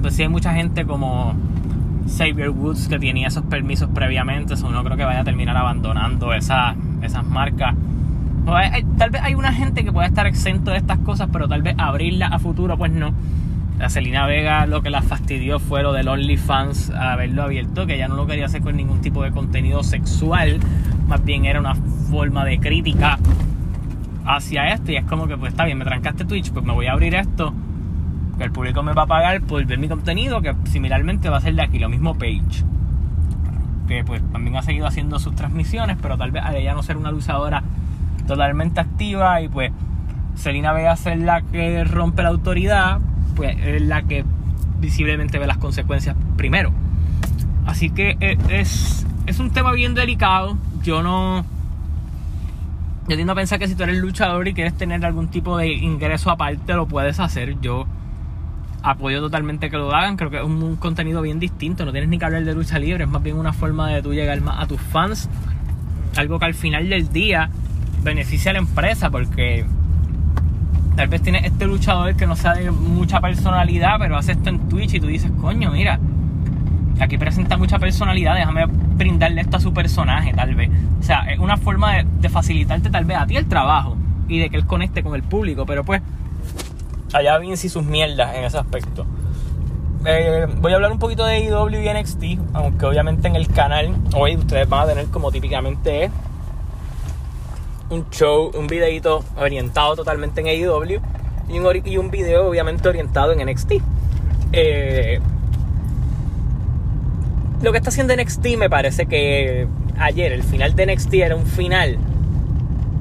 pues 0.00 0.14
si 0.14 0.22
hay 0.22 0.28
mucha 0.28 0.54
gente 0.54 0.86
como 0.86 1.34
Xavier 2.08 2.50
Woods 2.50 2.88
que 2.88 2.98
tenía 2.98 3.28
esos 3.28 3.44
permisos 3.44 3.88
previamente, 3.94 4.54
eso 4.54 4.70
no 4.70 4.82
creo 4.82 4.96
que 4.96 5.04
vaya 5.04 5.20
a 5.20 5.24
terminar 5.24 5.56
abandonando 5.56 6.32
esa, 6.32 6.74
esas 7.02 7.24
marcas. 7.24 7.74
tal 8.96 9.10
vez 9.10 9.22
hay 9.22 9.34
una 9.34 9.52
gente 9.52 9.84
que 9.84 9.92
puede 9.92 10.08
estar 10.08 10.26
exento 10.26 10.70
de 10.70 10.78
estas 10.78 10.98
cosas, 10.98 11.28
pero 11.32 11.48
tal 11.48 11.62
vez 11.62 11.74
abrirla 11.78 12.28
a 12.28 12.38
futuro, 12.38 12.76
pues 12.76 12.92
no. 12.92 13.12
La 13.78 13.88
Selena 13.88 14.26
Vega 14.26 14.66
lo 14.66 14.82
que 14.82 14.90
la 14.90 15.02
fastidió 15.02 15.60
fue 15.60 15.84
lo 15.84 15.92
del 15.92 16.08
OnlyFans, 16.08 16.90
haberlo 16.90 17.44
abierto, 17.44 17.86
que 17.86 17.94
ella 17.94 18.08
no 18.08 18.16
lo 18.16 18.26
quería 18.26 18.46
hacer 18.46 18.60
con 18.60 18.76
ningún 18.76 19.00
tipo 19.00 19.22
de 19.22 19.30
contenido 19.30 19.84
sexual, 19.84 20.58
más 21.06 21.24
bien 21.24 21.44
era 21.44 21.60
una 21.60 21.76
forma 22.10 22.44
de 22.44 22.58
crítica 22.58 23.18
hacia 24.26 24.68
esto. 24.70 24.90
Y 24.90 24.96
es 24.96 25.04
como 25.04 25.28
que, 25.28 25.36
pues 25.36 25.52
está 25.52 25.64
bien, 25.64 25.78
me 25.78 25.84
trancaste 25.84 26.24
Twitch, 26.24 26.50
pues 26.50 26.64
me 26.64 26.72
voy 26.72 26.86
a 26.86 26.92
abrir 26.92 27.14
esto, 27.14 27.54
que 28.38 28.44
el 28.44 28.52
público 28.52 28.82
me 28.82 28.92
va 28.92 29.02
a 29.02 29.06
pagar 29.06 29.42
por 29.42 29.64
ver 29.64 29.78
mi 29.78 29.88
contenido, 29.88 30.40
que 30.40 30.54
similarmente 30.64 31.28
va 31.28 31.38
a 31.38 31.40
ser 31.40 31.54
de 31.54 31.62
aquí, 31.62 31.78
lo 31.78 31.88
mismo 31.88 32.14
Page. 32.14 32.64
Que 33.88 34.04
pues 34.04 34.22
también 34.32 34.56
ha 34.56 34.62
seguido 34.62 34.86
haciendo 34.86 35.18
sus 35.18 35.34
transmisiones, 35.34 35.96
pero 36.00 36.16
tal 36.16 36.30
vez 36.30 36.42
al 36.44 36.56
ella 36.56 36.74
no 36.74 36.82
ser 36.82 36.96
una 36.96 37.10
luchadora 37.10 37.62
totalmente 38.26 38.80
activa 38.80 39.40
y 39.40 39.48
pues 39.48 39.72
Selena 40.36 40.72
Vega 40.72 40.94
ser 40.96 41.18
la 41.18 41.42
que 41.42 41.82
rompe 41.84 42.22
la 42.22 42.28
autoridad, 42.28 43.00
pues 43.34 43.56
es 43.58 43.82
la 43.82 44.02
que 44.02 44.24
visiblemente 44.78 45.38
ve 45.38 45.46
las 45.46 45.58
consecuencias 45.58 46.14
primero. 46.36 46.70
Así 47.66 47.90
que 47.90 48.16
eh, 48.20 48.38
es, 48.50 49.04
es 49.26 49.40
un 49.40 49.50
tema 49.50 49.72
bien 49.72 49.94
delicado. 49.94 50.56
Yo 50.82 51.02
no. 51.02 51.44
Yo 53.08 53.16
tiendo 53.16 53.32
a 53.32 53.36
pensar 53.36 53.58
que 53.58 53.66
si 53.66 53.74
tú 53.74 53.82
eres 53.82 53.98
luchador 53.98 54.46
y 54.46 54.54
quieres 54.54 54.74
tener 54.74 55.04
algún 55.04 55.28
tipo 55.28 55.56
de 55.56 55.72
ingreso 55.72 56.30
aparte, 56.30 56.74
lo 56.74 56.86
puedes 56.86 57.18
hacer. 57.20 57.58
Yo 57.60 57.86
apoyo 58.82 59.20
totalmente 59.20 59.70
que 59.70 59.76
lo 59.76 59.94
hagan. 59.94 60.16
Creo 60.16 60.30
que 60.30 60.38
es 60.38 60.44
un, 60.44 60.76
contenido 60.76 61.22
bien 61.22 61.38
distinto. 61.38 61.84
No 61.84 61.92
tienes 61.92 62.08
ni 62.08 62.18
que 62.18 62.24
hablar 62.24 62.44
de 62.44 62.54
lucha 62.54 62.78
libre. 62.78 63.04
Es 63.04 63.10
más 63.10 63.22
bien 63.22 63.36
una 63.36 63.52
forma 63.52 63.90
de 63.90 64.02
tú 64.02 64.14
llegar 64.14 64.40
más 64.40 64.62
a 64.62 64.66
tus 64.66 64.80
fans. 64.80 65.28
Algo 66.16 66.38
que 66.38 66.46
al 66.46 66.54
final 66.54 66.88
del 66.88 67.12
día 67.12 67.50
beneficia 68.02 68.50
a 68.50 68.54
la 68.54 68.60
empresa 68.60 69.10
porque 69.10 69.64
Tal 70.98 71.06
vez 71.06 71.22
tienes 71.22 71.44
este 71.44 71.64
luchador 71.64 72.16
que 72.16 72.26
no 72.26 72.34
sea 72.34 72.54
de 72.54 72.72
mucha 72.72 73.20
personalidad, 73.20 74.00
pero 74.00 74.16
hace 74.16 74.32
esto 74.32 74.48
en 74.50 74.68
Twitch 74.68 74.94
y 74.94 74.98
tú 74.98 75.06
dices, 75.06 75.30
coño, 75.40 75.70
mira, 75.70 76.00
aquí 76.98 77.16
presenta 77.16 77.56
mucha 77.56 77.78
personalidad, 77.78 78.34
déjame 78.34 78.66
brindarle 78.66 79.42
esto 79.42 79.58
a 79.58 79.60
su 79.60 79.72
personaje, 79.72 80.32
tal 80.34 80.56
vez. 80.56 80.70
O 80.98 81.02
sea, 81.04 81.20
es 81.30 81.38
una 81.38 81.56
forma 81.56 82.02
de, 82.02 82.28
facilitarte 82.28 82.90
tal 82.90 83.04
vez 83.04 83.16
a 83.16 83.28
ti 83.28 83.36
el 83.36 83.46
trabajo 83.46 83.96
y 84.26 84.40
de 84.40 84.50
que 84.50 84.56
él 84.56 84.66
conecte 84.66 85.04
con 85.04 85.14
el 85.14 85.22
público, 85.22 85.66
pero 85.66 85.84
pues 85.84 86.02
allá 87.12 87.38
bien 87.38 87.56
si 87.56 87.68
sus 87.68 87.84
mierdas 87.84 88.34
en 88.34 88.44
ese 88.44 88.58
aspecto. 88.58 89.06
Eh, 90.04 90.46
voy 90.58 90.72
a 90.72 90.76
hablar 90.76 90.92
un 90.92 90.98
poquito 90.98 91.24
de 91.24 91.40
IW 91.40 91.80
y 91.80 91.88
NXT, 91.92 92.22
aunque 92.54 92.86
obviamente 92.86 93.28
en 93.28 93.36
el 93.36 93.48
canal 93.48 93.94
hoy 94.14 94.36
ustedes 94.36 94.68
van 94.68 94.84
a 94.84 94.86
tener 94.86 95.06
como 95.06 95.32
típicamente 95.32 96.04
es 96.04 96.10
un 97.90 98.08
show, 98.10 98.50
un 98.54 98.66
videito 98.66 99.24
orientado 99.36 99.96
totalmente 99.96 100.40
en 100.40 100.46
AEW 100.46 101.00
y 101.48 101.58
un, 101.58 101.82
y 101.84 101.96
un 101.96 102.10
video 102.10 102.48
obviamente 102.48 102.88
orientado 102.88 103.32
en 103.32 103.46
NXT. 103.46 103.72
Eh, 104.52 105.20
lo 107.62 107.72
que 107.72 107.78
está 107.78 107.90
haciendo 107.90 108.14
NXT 108.14 108.56
me 108.56 108.70
parece 108.70 109.06
que 109.06 109.66
ayer 109.98 110.32
el 110.32 110.42
final 110.42 110.76
de 110.76 110.86
NXT 110.86 111.14
era 111.14 111.34
un 111.34 111.46
final, 111.46 111.98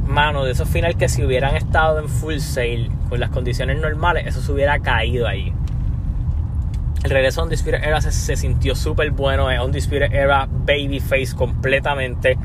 mano, 0.08 0.44
de 0.44 0.52
esos 0.52 0.70
final 0.70 0.98
que 0.98 1.10
si 1.10 1.24
hubieran 1.24 1.56
estado 1.56 2.00
en 2.00 2.10
full 2.10 2.38
sale 2.40 2.90
con 3.10 3.20
las 3.20 3.30
condiciones 3.30 3.80
normales, 3.80 4.26
eso 4.28 4.42
se 4.42 4.52
hubiera 4.52 4.80
caído 4.80 5.28
ahí. 5.28 5.54
El 7.04 7.12
regreso 7.12 7.42
a 7.42 7.44
Undisputed 7.44 7.84
Era 7.84 8.02
se, 8.02 8.36
sintió 8.36 8.76
súper 8.76 9.12
bueno. 9.12 9.52
Es 9.52 9.62
Undisputed 9.62 10.14
Era 10.14 10.48
Babyface 10.50 11.36
completamente. 11.36 12.38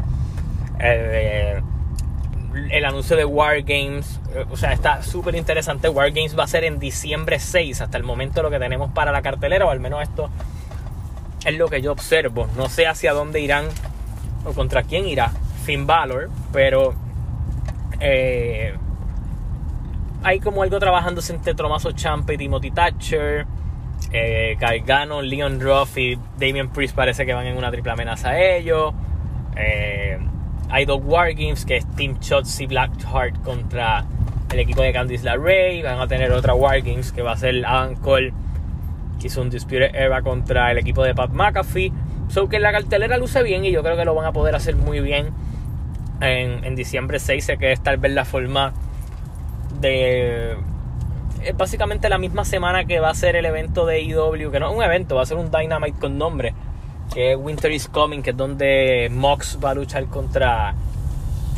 Eh, 0.78 1.61
el 2.71 2.85
anuncio 2.85 3.16
de 3.16 3.25
Wargames. 3.25 4.21
Eh, 4.35 4.45
o 4.50 4.57
sea, 4.57 4.73
está 4.73 5.02
súper 5.02 5.35
interesante. 5.35 5.88
Wargames 5.88 6.38
va 6.38 6.45
a 6.45 6.47
ser 6.47 6.64
en 6.64 6.78
diciembre 6.78 7.38
6, 7.38 7.81
hasta 7.81 7.97
el 7.97 8.04
momento 8.04 8.42
lo 8.42 8.50
que 8.50 8.59
tenemos 8.59 8.92
para 8.92 9.11
la 9.11 9.23
cartelera, 9.23 9.66
o 9.66 9.71
al 9.71 9.81
menos 9.81 10.02
esto 10.02 10.31
es 11.45 11.57
lo 11.57 11.69
que 11.69 11.81
yo 11.83 11.92
observo. 11.92 12.49
No 12.57 12.69
sé 12.69 12.87
hacia 12.87 13.12
dónde 13.12 13.40
irán 13.40 13.66
o 14.45 14.52
contra 14.52 14.83
quién 14.83 15.07
irá 15.07 15.33
Finn 15.64 15.87
Balor, 15.87 16.31
pero 16.52 16.95
eh, 18.00 18.75
hay 20.22 20.40
como 20.40 20.62
algo 20.62 20.78
trabajándose 20.78 21.34
entre 21.34 21.54
Tomaso 21.54 21.92
Champa 21.92 22.32
y 22.34 22.38
Timothy 22.38 22.70
Thatcher. 22.70 23.46
Eh, 24.12 24.56
Leon 25.22 25.61
Ruff 25.61 25.96
y 25.96 26.18
Damian 26.38 26.68
Priest 26.70 26.94
parece 26.94 27.25
que 27.25 27.32
van 27.32 27.46
en 27.46 27.56
una 27.56 27.70
triple 27.70 27.92
amenaza 27.92 28.30
a 28.30 28.40
ellos. 28.40 28.94
Eh, 29.56 30.18
hay 30.70 30.84
dos 30.84 31.00
Wargames, 31.02 31.64
que 31.64 31.76
es 31.76 31.87
Team 31.96 32.18
Shotzi 32.20 32.66
Blackheart 32.66 33.42
contra 33.42 34.04
el 34.52 34.58
equipo 34.58 34.82
de 34.82 34.92
Candice 34.92 35.25
LeRae. 35.25 35.82
Van 35.82 36.00
a 36.00 36.06
tener 36.06 36.32
otra 36.32 36.54
Wargames 36.54 37.12
que 37.12 37.22
va 37.22 37.32
a 37.32 37.37
ser 37.37 37.64
Adam 37.66 37.96
Cole, 37.96 38.32
que 39.20 39.26
hizo 39.26 39.42
un 39.42 39.50
Disputed 39.50 39.94
Era 39.94 40.22
contra 40.22 40.70
el 40.70 40.78
equipo 40.78 41.02
de 41.04 41.14
Pat 41.14 41.30
McAfee. 41.30 41.92
So 42.28 42.49
que 42.49 42.58
la 42.61 42.72
cartelera 42.72 43.18
luce 43.18 43.42
bien 43.42 43.64
y 43.64 43.72
yo 43.72 43.82
creo 43.82 43.96
que 43.96 44.04
lo 44.04 44.14
van 44.14 44.26
a 44.26 44.32
poder 44.32 44.54
hacer 44.54 44.76
muy 44.76 45.00
bien 45.00 45.32
en, 46.22 46.74
diciembre 46.74 47.18
6, 47.18 47.44
sé 47.44 47.58
que 47.58 47.72
es 47.72 47.82
tal 47.82 47.98
vez 47.98 48.12
la 48.12 48.24
forma 48.24 48.72
de... 49.80 50.56
Es 51.42 51.56
básicamente 51.56 52.08
la 52.08 52.18
misma 52.18 52.44
semana 52.44 52.84
que 52.84 53.00
va 53.00 53.10
a 53.10 53.14
ser 53.14 53.34
el 53.34 53.44
evento 53.44 53.84
de 53.84 54.00
IW, 54.00 54.50
que 54.50 54.60
no 54.60 54.70
es 54.70 54.76
un 54.76 54.82
evento, 54.82 55.16
va 55.16 55.22
a 55.22 55.26
ser 55.26 55.38
un 55.38 55.50
Dynamite 55.50 55.98
con 55.98 56.16
nombre 56.16 56.54
que 57.12 57.32
es 57.32 57.38
Winter 57.38 57.70
is 57.70 57.88
Coming, 57.88 58.22
que 58.22 58.30
es 58.30 58.36
donde 58.36 59.08
Mox 59.12 59.58
va 59.62 59.70
a 59.70 59.74
luchar 59.74 60.06
contra, 60.06 60.74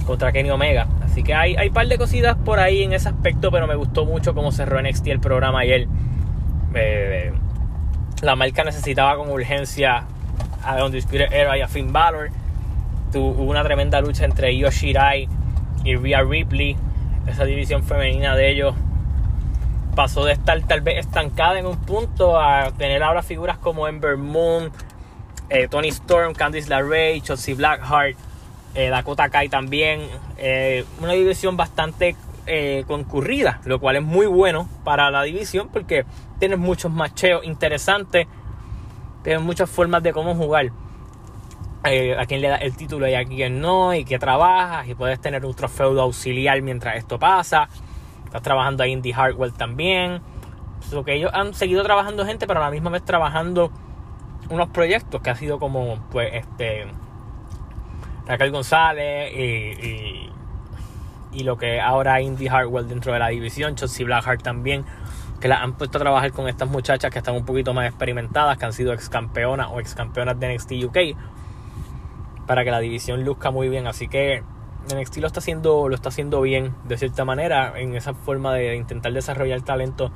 contra 0.06 0.32
Kenny 0.32 0.50
Omega. 0.50 0.86
Así 1.04 1.22
que 1.22 1.34
hay, 1.34 1.56
un 1.68 1.74
par 1.74 1.86
de 1.86 1.96
cositas 1.96 2.36
por 2.36 2.58
ahí 2.58 2.82
en 2.82 2.92
ese 2.92 3.08
aspecto, 3.08 3.50
pero 3.50 3.66
me 3.66 3.74
gustó 3.74 4.04
mucho 4.04 4.34
cómo 4.34 4.52
cerró 4.52 4.82
NXT 4.82 5.06
el 5.08 5.20
programa 5.20 5.60
ayer. 5.60 5.86
Eh, 6.74 7.32
la 8.22 8.36
marca 8.36 8.64
necesitaba 8.64 9.16
con 9.16 9.30
urgencia 9.30 10.04
a 10.64 10.84
Undisputed 10.84 11.32
Era 11.32 11.56
y 11.56 11.60
a 11.60 11.68
Finn 11.68 11.92
Balor. 11.92 12.30
Hubo 13.14 13.42
una 13.44 13.62
tremenda 13.62 14.00
lucha 14.00 14.24
entre 14.24 14.52
Io 14.52 14.70
Shirai 14.70 15.28
y 15.84 15.96
Rhea 15.96 16.22
Ripley. 16.22 16.76
Esa 17.26 17.44
división 17.44 17.82
femenina 17.82 18.36
de 18.36 18.50
ellos 18.50 18.74
pasó 19.94 20.24
de 20.24 20.32
estar 20.32 20.60
tal 20.62 20.80
vez 20.80 20.98
estancada 20.98 21.58
en 21.58 21.66
un 21.66 21.76
punto 21.76 22.38
a 22.38 22.72
tener 22.72 23.02
ahora 23.02 23.22
figuras 23.22 23.58
como 23.58 23.86
Ember 23.86 24.16
Moon, 24.16 24.70
eh, 25.48 25.68
Tony 25.68 25.88
Storm, 25.88 26.34
Candice 26.34 26.68
LeRae, 26.68 27.20
Chelsea 27.20 27.54
Blackheart, 27.54 28.16
eh, 28.74 28.88
Dakota 28.88 29.28
Kai 29.28 29.48
también. 29.48 30.08
Eh, 30.36 30.84
una 31.00 31.12
división 31.12 31.56
bastante 31.56 32.16
concurrida, 32.86 33.62
lo 33.64 33.80
cual 33.80 33.96
es 33.96 34.02
muy 34.02 34.26
bueno 34.26 34.68
para 34.84 35.10
la 35.10 35.22
división 35.22 35.70
porque 35.72 36.04
tienes 36.38 36.58
muchos 36.58 36.92
macheos 36.92 37.42
interesantes, 37.42 38.26
tienes 39.22 39.40
muchas 39.40 39.70
formas 39.70 40.02
de 40.02 40.12
cómo 40.12 40.34
jugar. 40.34 40.70
A 41.84 42.26
quién 42.26 42.40
le 42.40 42.48
da 42.48 42.56
el 42.56 42.74
título 42.76 43.06
y 43.06 43.14
a 43.14 43.24
quién 43.24 43.60
no, 43.60 43.94
y 43.94 44.04
qué 44.04 44.18
trabajas, 44.18 44.88
y 44.88 44.94
puedes 44.94 45.20
tener 45.20 45.44
un 45.44 45.54
trofeo 45.54 46.00
auxiliar 46.00 46.60
mientras 46.62 46.96
esto 46.96 47.18
pasa. 47.18 47.68
Estás 48.24 48.42
trabajando 48.42 48.82
ahí 48.82 48.92
en 48.92 49.02
The 49.02 49.12
Hardware 49.12 49.52
también. 49.52 50.20
Lo 50.90 51.04
que 51.04 51.14
ellos 51.14 51.30
han 51.34 51.54
seguido 51.54 51.82
trabajando 51.82 52.24
gente, 52.24 52.46
pero 52.46 52.60
a 52.60 52.64
la 52.64 52.70
misma 52.70 52.90
vez 52.90 53.04
trabajando 53.04 53.70
unos 54.50 54.68
proyectos 54.70 55.20
que 55.20 55.30
ha 55.30 55.34
sido 55.34 55.58
como, 55.58 55.98
pues, 56.10 56.30
este, 56.32 56.86
Raquel 58.26 58.50
González 58.50 59.32
y, 59.34 60.30
y, 61.32 61.42
lo 61.42 61.58
que 61.58 61.80
ahora 61.80 62.20
Indy 62.20 62.48
Hardwell 62.48 62.88
dentro 62.88 63.12
de 63.12 63.18
la 63.18 63.28
división, 63.28 63.74
Chelsea 63.74 64.06
Blackheart 64.06 64.42
también, 64.42 64.84
que 65.40 65.48
la 65.48 65.62
han 65.62 65.74
puesto 65.74 65.98
a 65.98 66.00
trabajar 66.00 66.32
con 66.32 66.48
estas 66.48 66.68
muchachas 66.68 67.10
que 67.10 67.18
están 67.18 67.34
un 67.34 67.44
poquito 67.44 67.74
más 67.74 67.86
experimentadas, 67.86 68.56
que 68.56 68.64
han 68.64 68.72
sido 68.72 68.92
ex 68.92 69.08
campeonas 69.08 69.68
o 69.70 69.80
ex 69.80 69.94
campeonas 69.94 70.38
de 70.38 70.54
NXT 70.54 70.72
UK, 70.84 70.96
para 72.46 72.64
que 72.64 72.70
la 72.70 72.80
división 72.80 73.24
luzca 73.24 73.50
muy 73.50 73.68
bien. 73.68 73.86
Así 73.86 74.08
que 74.08 74.42
NXT 74.92 75.18
lo 75.18 75.26
está 75.26 75.40
haciendo, 75.40 75.88
lo 75.88 75.94
está 75.94 76.10
haciendo 76.10 76.40
bien, 76.40 76.74
de 76.84 76.98
cierta 76.98 77.24
manera, 77.24 77.78
en 77.78 77.94
esa 77.94 78.14
forma 78.14 78.54
de 78.54 78.76
intentar 78.76 79.12
desarrollar 79.12 79.62
talento, 79.62 80.10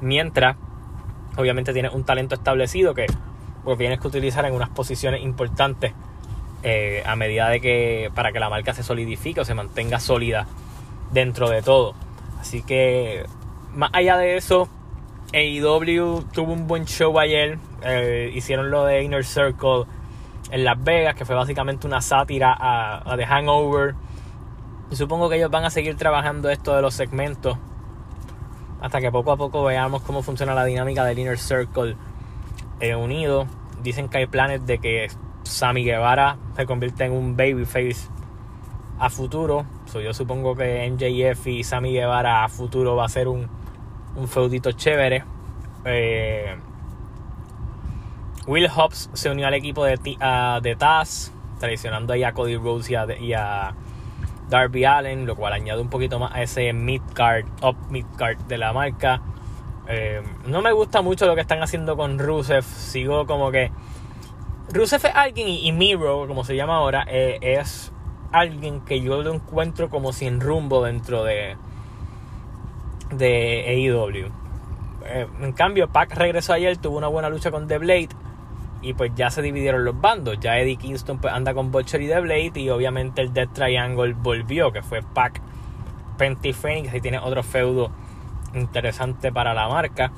mientras 0.00 0.56
obviamente 1.36 1.72
tiene 1.72 1.88
un 1.88 2.04
talento 2.04 2.34
establecido 2.34 2.94
que 2.94 3.06
pues 3.64 3.78
tienes 3.78 4.00
que 4.00 4.08
utilizar 4.08 4.44
en 4.44 4.54
unas 4.54 4.70
posiciones 4.70 5.22
importantes 5.22 5.92
eh, 6.62 7.02
a 7.06 7.14
medida 7.14 7.48
de 7.48 7.60
que 7.60 8.10
para 8.14 8.32
que 8.32 8.40
la 8.40 8.50
marca 8.50 8.74
se 8.74 8.82
solidifique 8.82 9.40
o 9.40 9.44
se 9.44 9.54
mantenga 9.54 10.00
sólida 10.00 10.46
dentro 11.12 11.48
de 11.48 11.62
todo. 11.62 11.94
Así 12.40 12.62
que 12.62 13.24
más 13.74 13.90
allá 13.92 14.16
de 14.16 14.36
eso, 14.36 14.68
AEW 15.32 16.24
tuvo 16.32 16.52
un 16.52 16.66
buen 16.66 16.86
show 16.86 17.18
ayer. 17.18 17.58
Eh, 17.82 18.32
hicieron 18.34 18.70
lo 18.70 18.84
de 18.84 19.02
Inner 19.02 19.24
Circle 19.24 19.84
en 20.50 20.64
Las 20.64 20.82
Vegas, 20.82 21.14
que 21.14 21.24
fue 21.24 21.34
básicamente 21.34 21.86
una 21.86 22.00
sátira 22.00 22.56
a, 22.58 23.16
The 23.16 23.26
Hangover. 23.26 23.94
Y 24.90 24.96
supongo 24.96 25.28
que 25.28 25.36
ellos 25.36 25.50
van 25.50 25.64
a 25.64 25.70
seguir 25.70 25.96
trabajando 25.96 26.48
esto 26.50 26.74
de 26.74 26.82
los 26.82 26.94
segmentos 26.94 27.58
hasta 28.80 29.00
que 29.00 29.10
poco 29.10 29.32
a 29.32 29.36
poco 29.36 29.64
veamos 29.64 30.02
cómo 30.02 30.22
funciona 30.22 30.54
la 30.54 30.64
dinámica 30.64 31.04
del 31.04 31.18
Inner 31.18 31.38
Circle 31.38 31.96
eh, 32.80 32.94
unido. 32.94 33.46
Dicen 33.82 34.08
que 34.08 34.18
hay 34.18 34.26
planes 34.26 34.64
de 34.66 34.78
que 34.78 35.08
Sammy 35.42 35.84
Guevara 35.84 36.36
se 36.56 36.64
convierta 36.64 37.04
en 37.04 37.12
un 37.12 37.36
babyface 37.36 38.08
a 38.98 39.10
futuro. 39.10 39.64
yo 39.92 40.12
supongo 40.14 40.56
que 40.56 40.88
MJF 40.90 41.46
y 41.48 41.64
Sammy 41.64 41.92
Guevara 41.92 42.44
a 42.44 42.48
futuro 42.48 42.96
va 42.96 43.04
a 43.04 43.08
ser 43.08 43.28
un, 43.28 43.48
un 44.16 44.28
feudito 44.28 44.72
chévere. 44.72 45.24
Eh, 45.84 46.56
Will 48.48 48.66
Hobbs 48.74 49.10
se 49.12 49.30
unió 49.30 49.46
al 49.46 49.52
equipo 49.52 49.84
de, 49.84 49.98
de 50.62 50.76
Taz, 50.76 51.30
traicionando 51.60 52.14
ahí 52.14 52.24
a 52.24 52.32
Cody 52.32 52.56
Rhodes 52.56 52.88
y 52.90 53.34
a, 53.34 53.74
Darby 54.48 54.86
Allen, 54.86 55.26
lo 55.26 55.36
cual 55.36 55.52
añade 55.52 55.82
un 55.82 55.90
poquito 55.90 56.18
más 56.18 56.32
a 56.34 56.40
ese 56.40 56.72
mid 56.72 57.02
card, 57.12 57.44
up 57.62 57.76
mid 57.90 58.06
card 58.16 58.38
de 58.48 58.56
la 58.56 58.72
marca. 58.72 59.20
Eh, 59.86 60.22
no 60.46 60.62
me 60.62 60.72
gusta 60.72 61.02
mucho 61.02 61.26
lo 61.26 61.34
que 61.34 61.42
están 61.42 61.62
haciendo 61.62 61.98
con 61.98 62.18
Rusev. 62.18 62.64
Sigo 62.64 63.26
como 63.26 63.50
que. 63.50 63.70
Rusev 64.72 65.04
es 65.04 65.14
alguien 65.14 65.48
y, 65.48 65.70
Miro, 65.72 66.26
como 66.26 66.44
se 66.44 66.56
llama 66.56 66.76
ahora, 66.76 67.04
eh, 67.06 67.38
es 67.42 67.92
alguien 68.32 68.80
que 68.80 69.02
yo 69.02 69.22
lo 69.22 69.34
encuentro 69.34 69.90
como 69.90 70.14
sin 70.14 70.40
rumbo 70.40 70.82
dentro 70.82 71.22
de, 71.24 71.56
de 73.10 73.64
AEW. 73.66 74.30
Eh, 75.04 75.26
en 75.42 75.52
cambio, 75.52 75.88
Pac 75.88 76.14
regresó 76.14 76.54
ayer, 76.54 76.78
tuvo 76.78 76.96
una 76.96 77.08
buena 77.08 77.28
lucha 77.28 77.50
con 77.50 77.68
The 77.68 77.76
Blade 77.76 78.08
y 78.82 78.94
pues 78.94 79.12
ya 79.14 79.30
se 79.30 79.42
dividieron 79.42 79.84
los 79.84 80.00
bandos. 80.00 80.38
Ya 80.40 80.58
Eddie 80.58 80.76
Kingston 80.76 81.18
pues, 81.18 81.32
anda 81.32 81.54
con 81.54 81.70
Butcher 81.70 82.00
y 82.00 82.08
The 82.08 82.20
Blade 82.20 82.52
y 82.54 82.70
obviamente 82.70 83.22
el 83.22 83.32
Death 83.32 83.52
Triangle 83.52 84.14
volvió, 84.14 84.72
que 84.72 84.82
fue 84.82 85.02
Pac, 85.02 85.40
Penty 86.16 86.52
Phoenix 86.52 86.94
y 86.94 87.00
tiene 87.00 87.18
otro 87.18 87.42
feudo 87.42 87.90
interesante 88.54 89.32
para 89.32 89.54
la 89.54 89.68
marca. 89.68 90.12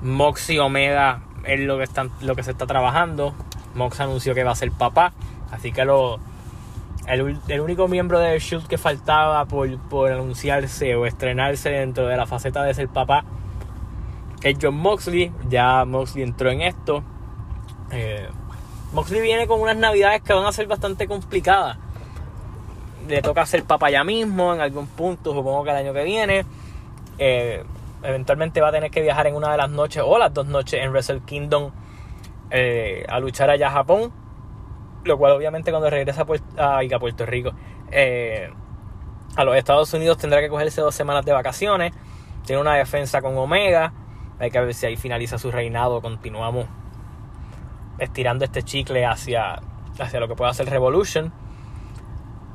Moxie 0.00 0.60
Omega 0.60 1.22
es 1.44 1.60
lo 1.60 1.78
que, 1.78 1.84
están, 1.84 2.10
lo 2.20 2.36
que 2.36 2.42
se 2.42 2.52
está 2.52 2.66
trabajando. 2.66 3.34
Mox 3.74 4.00
anunció 4.00 4.34
que 4.34 4.44
va 4.44 4.52
a 4.52 4.56
ser 4.56 4.72
papá, 4.72 5.12
así 5.50 5.72
que 5.72 5.84
lo, 5.84 6.18
el, 7.06 7.60
único 7.60 7.88
miembro 7.88 8.18
de 8.18 8.38
Shield 8.38 8.66
que 8.66 8.76
faltaba 8.76 9.44
por, 9.46 10.12
anunciarse 10.12 10.94
o 10.94 11.06
estrenarse 11.06 11.70
dentro 11.70 12.06
de 12.06 12.16
la 12.16 12.26
faceta 12.26 12.62
de 12.62 12.74
ser 12.74 12.88
papá 12.88 13.24
es 14.42 14.56
John 14.60 14.76
Moxley. 14.76 15.32
Ya 15.48 15.84
Moxley 15.84 16.22
entró 16.22 16.50
en 16.50 16.62
esto. 16.62 17.02
Eh, 17.90 18.28
Moxley 18.92 19.20
viene 19.20 19.46
con 19.46 19.60
unas 19.60 19.76
navidades 19.76 20.22
que 20.22 20.32
van 20.32 20.46
a 20.46 20.52
ser 20.52 20.66
bastante 20.66 21.06
complicadas. 21.06 21.78
Le 23.06 23.22
toca 23.22 23.46
ser 23.46 23.64
papá 23.64 23.90
ya 23.90 24.04
mismo 24.04 24.54
en 24.54 24.60
algún 24.60 24.86
punto, 24.86 25.32
supongo 25.32 25.64
que 25.64 25.70
el 25.70 25.76
año 25.76 25.92
que 25.92 26.04
viene. 26.04 26.44
Eh, 27.18 27.64
eventualmente 28.02 28.60
va 28.60 28.68
a 28.68 28.72
tener 28.72 28.90
que 28.90 29.02
viajar 29.02 29.26
en 29.26 29.34
una 29.34 29.50
de 29.50 29.58
las 29.58 29.70
noches 29.70 30.02
o 30.06 30.18
las 30.18 30.32
dos 30.32 30.46
noches 30.46 30.80
en 30.82 30.90
Wrestle 30.90 31.20
Kingdom 31.26 31.72
eh, 32.50 33.04
a 33.08 33.18
luchar 33.18 33.50
allá 33.50 33.68
a 33.68 33.70
Japón 33.72 34.12
lo 35.04 35.18
cual 35.18 35.32
obviamente 35.32 35.70
cuando 35.70 35.90
regresa 35.90 36.22
a, 36.22 36.98
Puerto, 36.98 37.26
Rico, 37.26 37.52
eh, 37.90 38.50
a 39.36 39.44
los 39.44 39.56
Estados 39.56 39.92
Unidos 39.94 40.18
tendrá 40.18 40.40
que 40.40 40.48
cogerse 40.48 40.80
dos 40.80 40.94
semanas 40.94 41.24
de 41.24 41.32
vacaciones. 41.32 41.92
Tiene 42.44 42.60
una 42.60 42.74
defensa 42.74 43.20
con 43.20 43.36
Omega. 43.36 43.92
Hay 44.38 44.50
que 44.50 44.60
ver 44.60 44.74
si 44.74 44.86
ahí 44.86 44.96
finaliza 44.96 45.38
su 45.38 45.50
reinado. 45.50 46.00
Continuamos 46.00 46.66
estirando 47.98 48.44
este 48.44 48.62
chicle 48.62 49.04
hacia, 49.04 49.60
hacia 49.98 50.20
lo 50.20 50.28
que 50.28 50.34
pueda 50.34 50.52
ser 50.54 50.68
Revolution. 50.70 51.32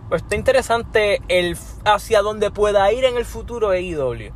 Pues 0.10 0.22
está 0.22 0.36
interesante 0.36 1.22
el 1.28 1.58
hacia 1.86 2.22
dónde 2.22 2.52
pueda 2.52 2.92
ir 2.92 3.06
en 3.06 3.18
el 3.18 3.26
futuro 3.26 3.70
AEW. 3.70 4.32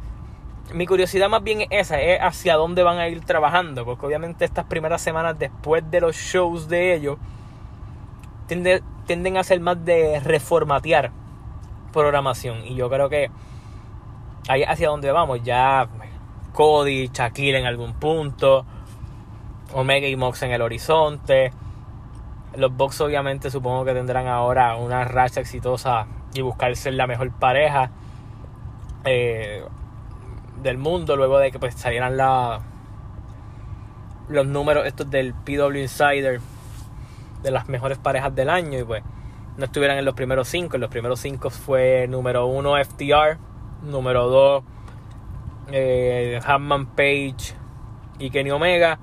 Mi 0.74 0.86
curiosidad 0.86 1.30
más 1.30 1.44
bien 1.44 1.62
es 1.62 1.68
esa, 1.72 2.02
es 2.02 2.20
hacia 2.22 2.56
dónde 2.56 2.84
van 2.84 2.98
a 2.98 3.08
ir 3.08 3.24
trabajando, 3.24 3.86
porque 3.86 4.06
obviamente 4.06 4.44
estas 4.44 4.66
primeras 4.66 5.02
semanas 5.02 5.38
después 5.40 5.90
de 5.90 6.02
los 6.02 6.16
shows 6.16 6.68
de 6.68 6.94
ellos, 6.94 7.18
tienden, 8.48 9.38
a 9.38 9.44
ser 9.44 9.60
más 9.60 9.84
de 9.84 10.20
reformatear 10.20 11.12
programación. 11.94 12.66
Y 12.66 12.76
yo 12.76 12.90
creo 12.90 13.10
que 13.10 13.30
ahí 14.48 14.64
hacia 14.64 14.90
donde 14.90 15.12
vamos. 15.12 15.44
Ya 15.44 15.88
Cody, 16.54 17.10
Shaquille 17.14 17.60
en 17.60 17.66
algún 17.66 17.94
punto. 17.94 18.66
Omega 19.74 20.08
y 20.08 20.16
Mox 20.16 20.44
en 20.44 20.52
el 20.52 20.62
horizonte. 20.62 21.52
Los 22.56 22.76
Bucks 22.76 23.02
obviamente 23.02 23.52
supongo 23.52 23.86
que 23.86 23.94
tendrán 23.94 24.28
ahora 24.28 24.76
una 24.76 25.04
racha 25.04 25.42
exitosa 25.42 26.08
y 26.34 26.42
buscar 26.42 26.76
ser 26.76 26.94
la 26.94 27.08
mejor 27.08 27.32
pareja 27.32 27.92
eh, 29.06 29.64
del 30.62 30.78
mundo 30.78 31.16
luego 31.16 31.38
de 31.40 31.52
que 31.52 31.60
pues 31.60 31.76
salieran 31.76 32.18
la, 32.18 32.62
los 34.28 34.46
números 34.46 34.86
estos 34.86 35.10
del 35.10 35.34
PW 35.34 35.78
Insider 35.78 36.42
de 37.44 37.52
las 37.52 37.70
mejores 37.70 37.98
parejas 37.98 38.34
del 38.34 38.50
año 38.50 38.80
y 38.80 38.84
pues 38.84 39.04
no 39.58 39.66
estuvieran 39.66 39.98
en 39.98 40.06
los 40.06 40.14
primeros 40.14 40.48
cinco. 40.48 40.76
En 40.76 40.82
los 40.82 40.90
primeros 40.90 41.20
cinco 41.20 41.50
fue 41.50 42.08
número 42.08 42.46
uno 42.46 42.76
FTR, 42.84 43.38
número 43.84 44.28
dos 44.28 44.64
eh, 45.72 46.40
Page 46.96 47.56
y 48.20 48.30
Kenny 48.30 48.52
Omega, 48.52 49.00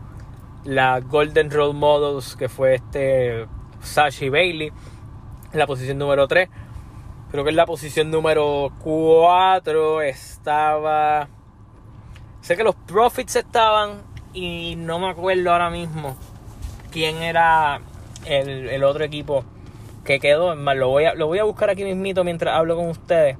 la 0.64 1.00
Golden 1.00 1.50
Road 1.50 1.74
Models 1.74 2.36
que 2.36 2.48
fue 2.48 2.74
este 2.74 3.46
Sashi 3.82 4.28
Bailey, 4.28 4.72
en 5.52 5.58
la 5.58 5.66
posición 5.66 5.98
número 5.98 6.26
3. 6.26 6.48
Creo 7.30 7.44
que 7.44 7.50
en 7.50 7.56
la 7.56 7.66
posición 7.66 8.10
número 8.10 8.72
4 8.80 10.02
estaba... 10.02 11.28
Sé 12.40 12.56
que 12.56 12.64
los 12.64 12.74
Profits 12.74 13.36
estaban 13.36 14.02
y 14.32 14.76
no 14.76 14.98
me 14.98 15.08
acuerdo 15.08 15.50
ahora 15.52 15.70
mismo 15.70 16.16
quién 16.92 17.16
era 17.22 17.80
el, 18.26 18.84
otro 18.84 19.04
equipo 19.04 19.44
que 20.04 20.20
quedó. 20.20 20.54
más, 20.54 20.76
lo 20.76 20.88
voy, 20.88 21.04
a, 21.04 21.14
lo 21.14 21.26
voy 21.26 21.38
a 21.38 21.44
buscar 21.44 21.70
aquí 21.70 21.84
mismito 21.84 22.24
mientras 22.24 22.54
hablo 22.54 22.76
con 22.76 22.88
ustedes. 22.88 23.38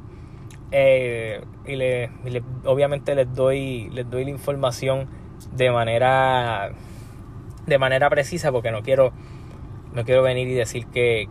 Eh, 0.71 1.45
y, 1.67 1.77
le, 1.77 2.11
obviamente 2.65 3.15
les 3.15 3.33
doy, 3.33 3.91
les 3.91 4.11
doy 4.11 4.25
la 4.25 4.31
información 4.31 5.09
de 5.53 5.71
manera 5.71 6.73
de 7.67 7.79
manera 7.79 8.11
precisa 8.11 8.53
porque 8.53 8.71
no 8.71 8.83
quiero 8.83 9.13
no 9.95 10.05
quiero 10.05 10.23
venir 10.23 10.49
y 10.49 10.55
decir 10.55 10.87
que, 10.89 11.29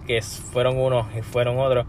fueron 0.51 0.79
unos 0.79 1.07
y 1.15 1.21
fueron 1.21 1.59
otros. 1.59 1.85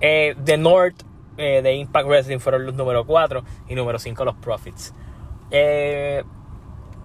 Eh, 0.00 0.36
The 0.44 0.56
North 0.56 1.02
eh, 1.36 1.62
de 1.62 1.74
Impact 1.74 2.06
Wrestling 2.06 2.38
fueron 2.38 2.64
los 2.64 2.74
número 2.74 3.04
4 3.04 3.42
y 3.68 3.74
número 3.74 3.98
5 3.98 4.24
los 4.24 4.36
Profits. 4.36 4.94
Eh, 5.50 6.22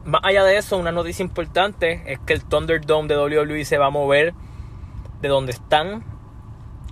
más 0.06 0.22
allá 0.24 0.44
de 0.44 0.58
eso, 0.58 0.78
una 0.78 0.92
noticia 0.92 1.24
importante 1.24 2.04
es 2.06 2.20
que 2.20 2.34
el 2.34 2.44
Thunderdome 2.44 3.08
de 3.08 3.18
WWE 3.18 3.66
se 3.66 3.78
va 3.78 3.88
a 3.88 3.90
mover 3.90 4.34
de 5.22 5.28
donde 5.28 5.52
están 5.52 6.04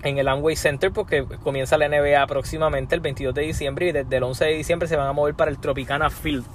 en 0.03 0.17
el 0.17 0.27
Amway 0.27 0.55
Center 0.55 0.91
porque 0.91 1.25
comienza 1.43 1.77
la 1.77 1.89
NBA 1.89 2.25
próximamente 2.27 2.95
el 2.95 3.01
22 3.01 3.33
de 3.33 3.41
diciembre 3.41 3.89
y 3.89 3.91
desde 3.91 4.17
el 4.17 4.23
11 4.23 4.45
de 4.45 4.53
diciembre 4.53 4.87
se 4.87 4.95
van 4.95 5.07
a 5.07 5.13
mover 5.13 5.35
para 5.35 5.51
el 5.51 5.59
Tropicana 5.59 6.09
Field. 6.09 6.45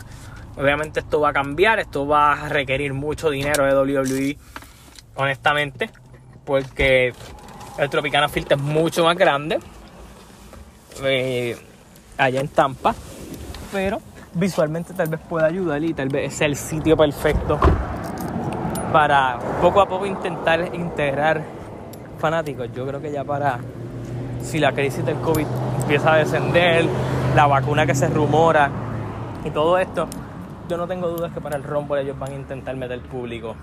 Obviamente 0.56 1.00
esto 1.00 1.20
va 1.20 1.30
a 1.30 1.32
cambiar, 1.32 1.80
esto 1.80 2.06
va 2.06 2.32
a 2.32 2.48
requerir 2.48 2.94
mucho 2.94 3.30
dinero 3.30 3.64
de 3.64 3.74
WWE, 3.74 4.38
honestamente, 5.16 5.90
porque 6.44 7.12
el 7.78 7.90
Tropicana 7.90 8.28
Field 8.28 8.52
es 8.52 8.58
mucho 8.58 9.04
más 9.04 9.16
grande 9.16 9.58
eh, 11.02 11.56
allá 12.16 12.40
en 12.40 12.48
Tampa, 12.48 12.94
pero 13.72 14.00
visualmente 14.34 14.94
tal 14.94 15.08
vez 15.08 15.20
pueda 15.28 15.46
ayudar 15.46 15.82
y 15.82 15.92
tal 15.92 16.08
vez 16.08 16.34
es 16.34 16.40
el 16.40 16.56
sitio 16.56 16.96
perfecto 16.96 17.58
para 18.92 19.38
poco 19.60 19.80
a 19.80 19.88
poco 19.88 20.06
intentar 20.06 20.72
integrar 20.72 21.42
fanáticos. 22.20 22.68
Yo 22.72 22.86
creo 22.86 23.00
que 23.00 23.10
ya 23.10 23.24
para 23.24 23.58
si 24.40 24.60
la 24.60 24.72
crisis 24.72 25.04
del 25.04 25.16
COVID 25.16 25.46
empieza 25.80 26.12
a 26.12 26.16
descender, 26.18 26.86
la 27.34 27.46
vacuna 27.46 27.86
que 27.86 27.94
se 27.94 28.08
rumora 28.08 28.70
y 29.44 29.50
todo 29.50 29.78
esto, 29.78 30.08
yo 30.68 30.76
no 30.76 30.86
tengo 30.86 31.08
dudas 31.08 31.32
que 31.32 31.40
para 31.40 31.56
el 31.56 31.62
Rumble 31.62 32.00
ellos 32.00 32.18
van 32.18 32.32
a 32.32 32.34
intentar 32.34 32.76
meter 32.76 33.00
público 33.00 33.54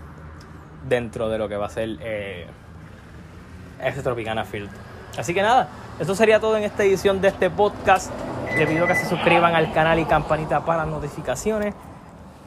dentro 0.88 1.30
de 1.30 1.38
lo 1.38 1.48
que 1.48 1.58
va 1.58 1.68
a 1.68 1.70
ser 1.70 1.98
eh, 2.02 2.48
ese 3.84 4.02
Tropicana 4.02 4.46
Field. 4.46 4.70
Así 5.18 5.34
que 5.34 5.42
nada, 5.42 5.68
eso 6.00 6.16
sería 6.16 6.40
todo 6.40 6.58
en 6.58 6.64
esta 6.64 6.84
edición 6.84 7.22
de 7.22 7.30
este 7.30 7.50
podcast. 7.50 8.12
Les 8.58 8.68
pido 8.68 8.88
que 8.88 8.96
se 8.96 9.06
suscriban 9.08 9.56
al 9.56 9.72
canal 9.74 10.00
y 10.00 10.06
campanita 10.06 10.64
para 10.66 10.86
notificaciones. 10.86 11.74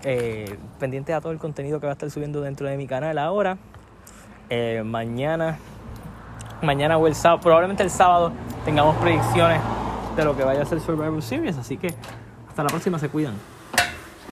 Eh, 0.03 0.59
pendiente 0.79 1.15
a 1.15 1.21
todo 1.21 1.33
el 1.33 1.39
contenido 1.39 1.81
que 1.81 1.87
va 1.87 1.93
a 1.93 1.95
estar 1.95 2.11
subiendo 2.11 2.41
dentro 2.41 2.69
de 2.69 2.77
mi 2.77 2.87
canal 2.87 3.17
ahora. 3.19 3.57
Eh, 4.51 4.83
mañana, 4.85 5.57
mañana 6.63 6.99
o 6.99 7.07
el 7.07 7.15
sábado, 7.15 7.41
probablemente 7.41 7.83
el 7.83 7.91
sábado 7.91 8.33
tengamos 8.65 8.97
predicciones 8.97 9.61
de 10.15 10.25
lo 10.25 10.37
que 10.37 10.45
vaya 10.45 10.63
a 10.63 10.67
ser 10.67 10.81
Survivor 10.81 11.23
Series. 11.23 11.57
Así 11.57 11.77
que 11.77 11.95
hasta 12.49 12.63
la 12.63 12.69
próxima, 12.69 12.99
se 12.99 13.09
cuidan. 13.09 13.35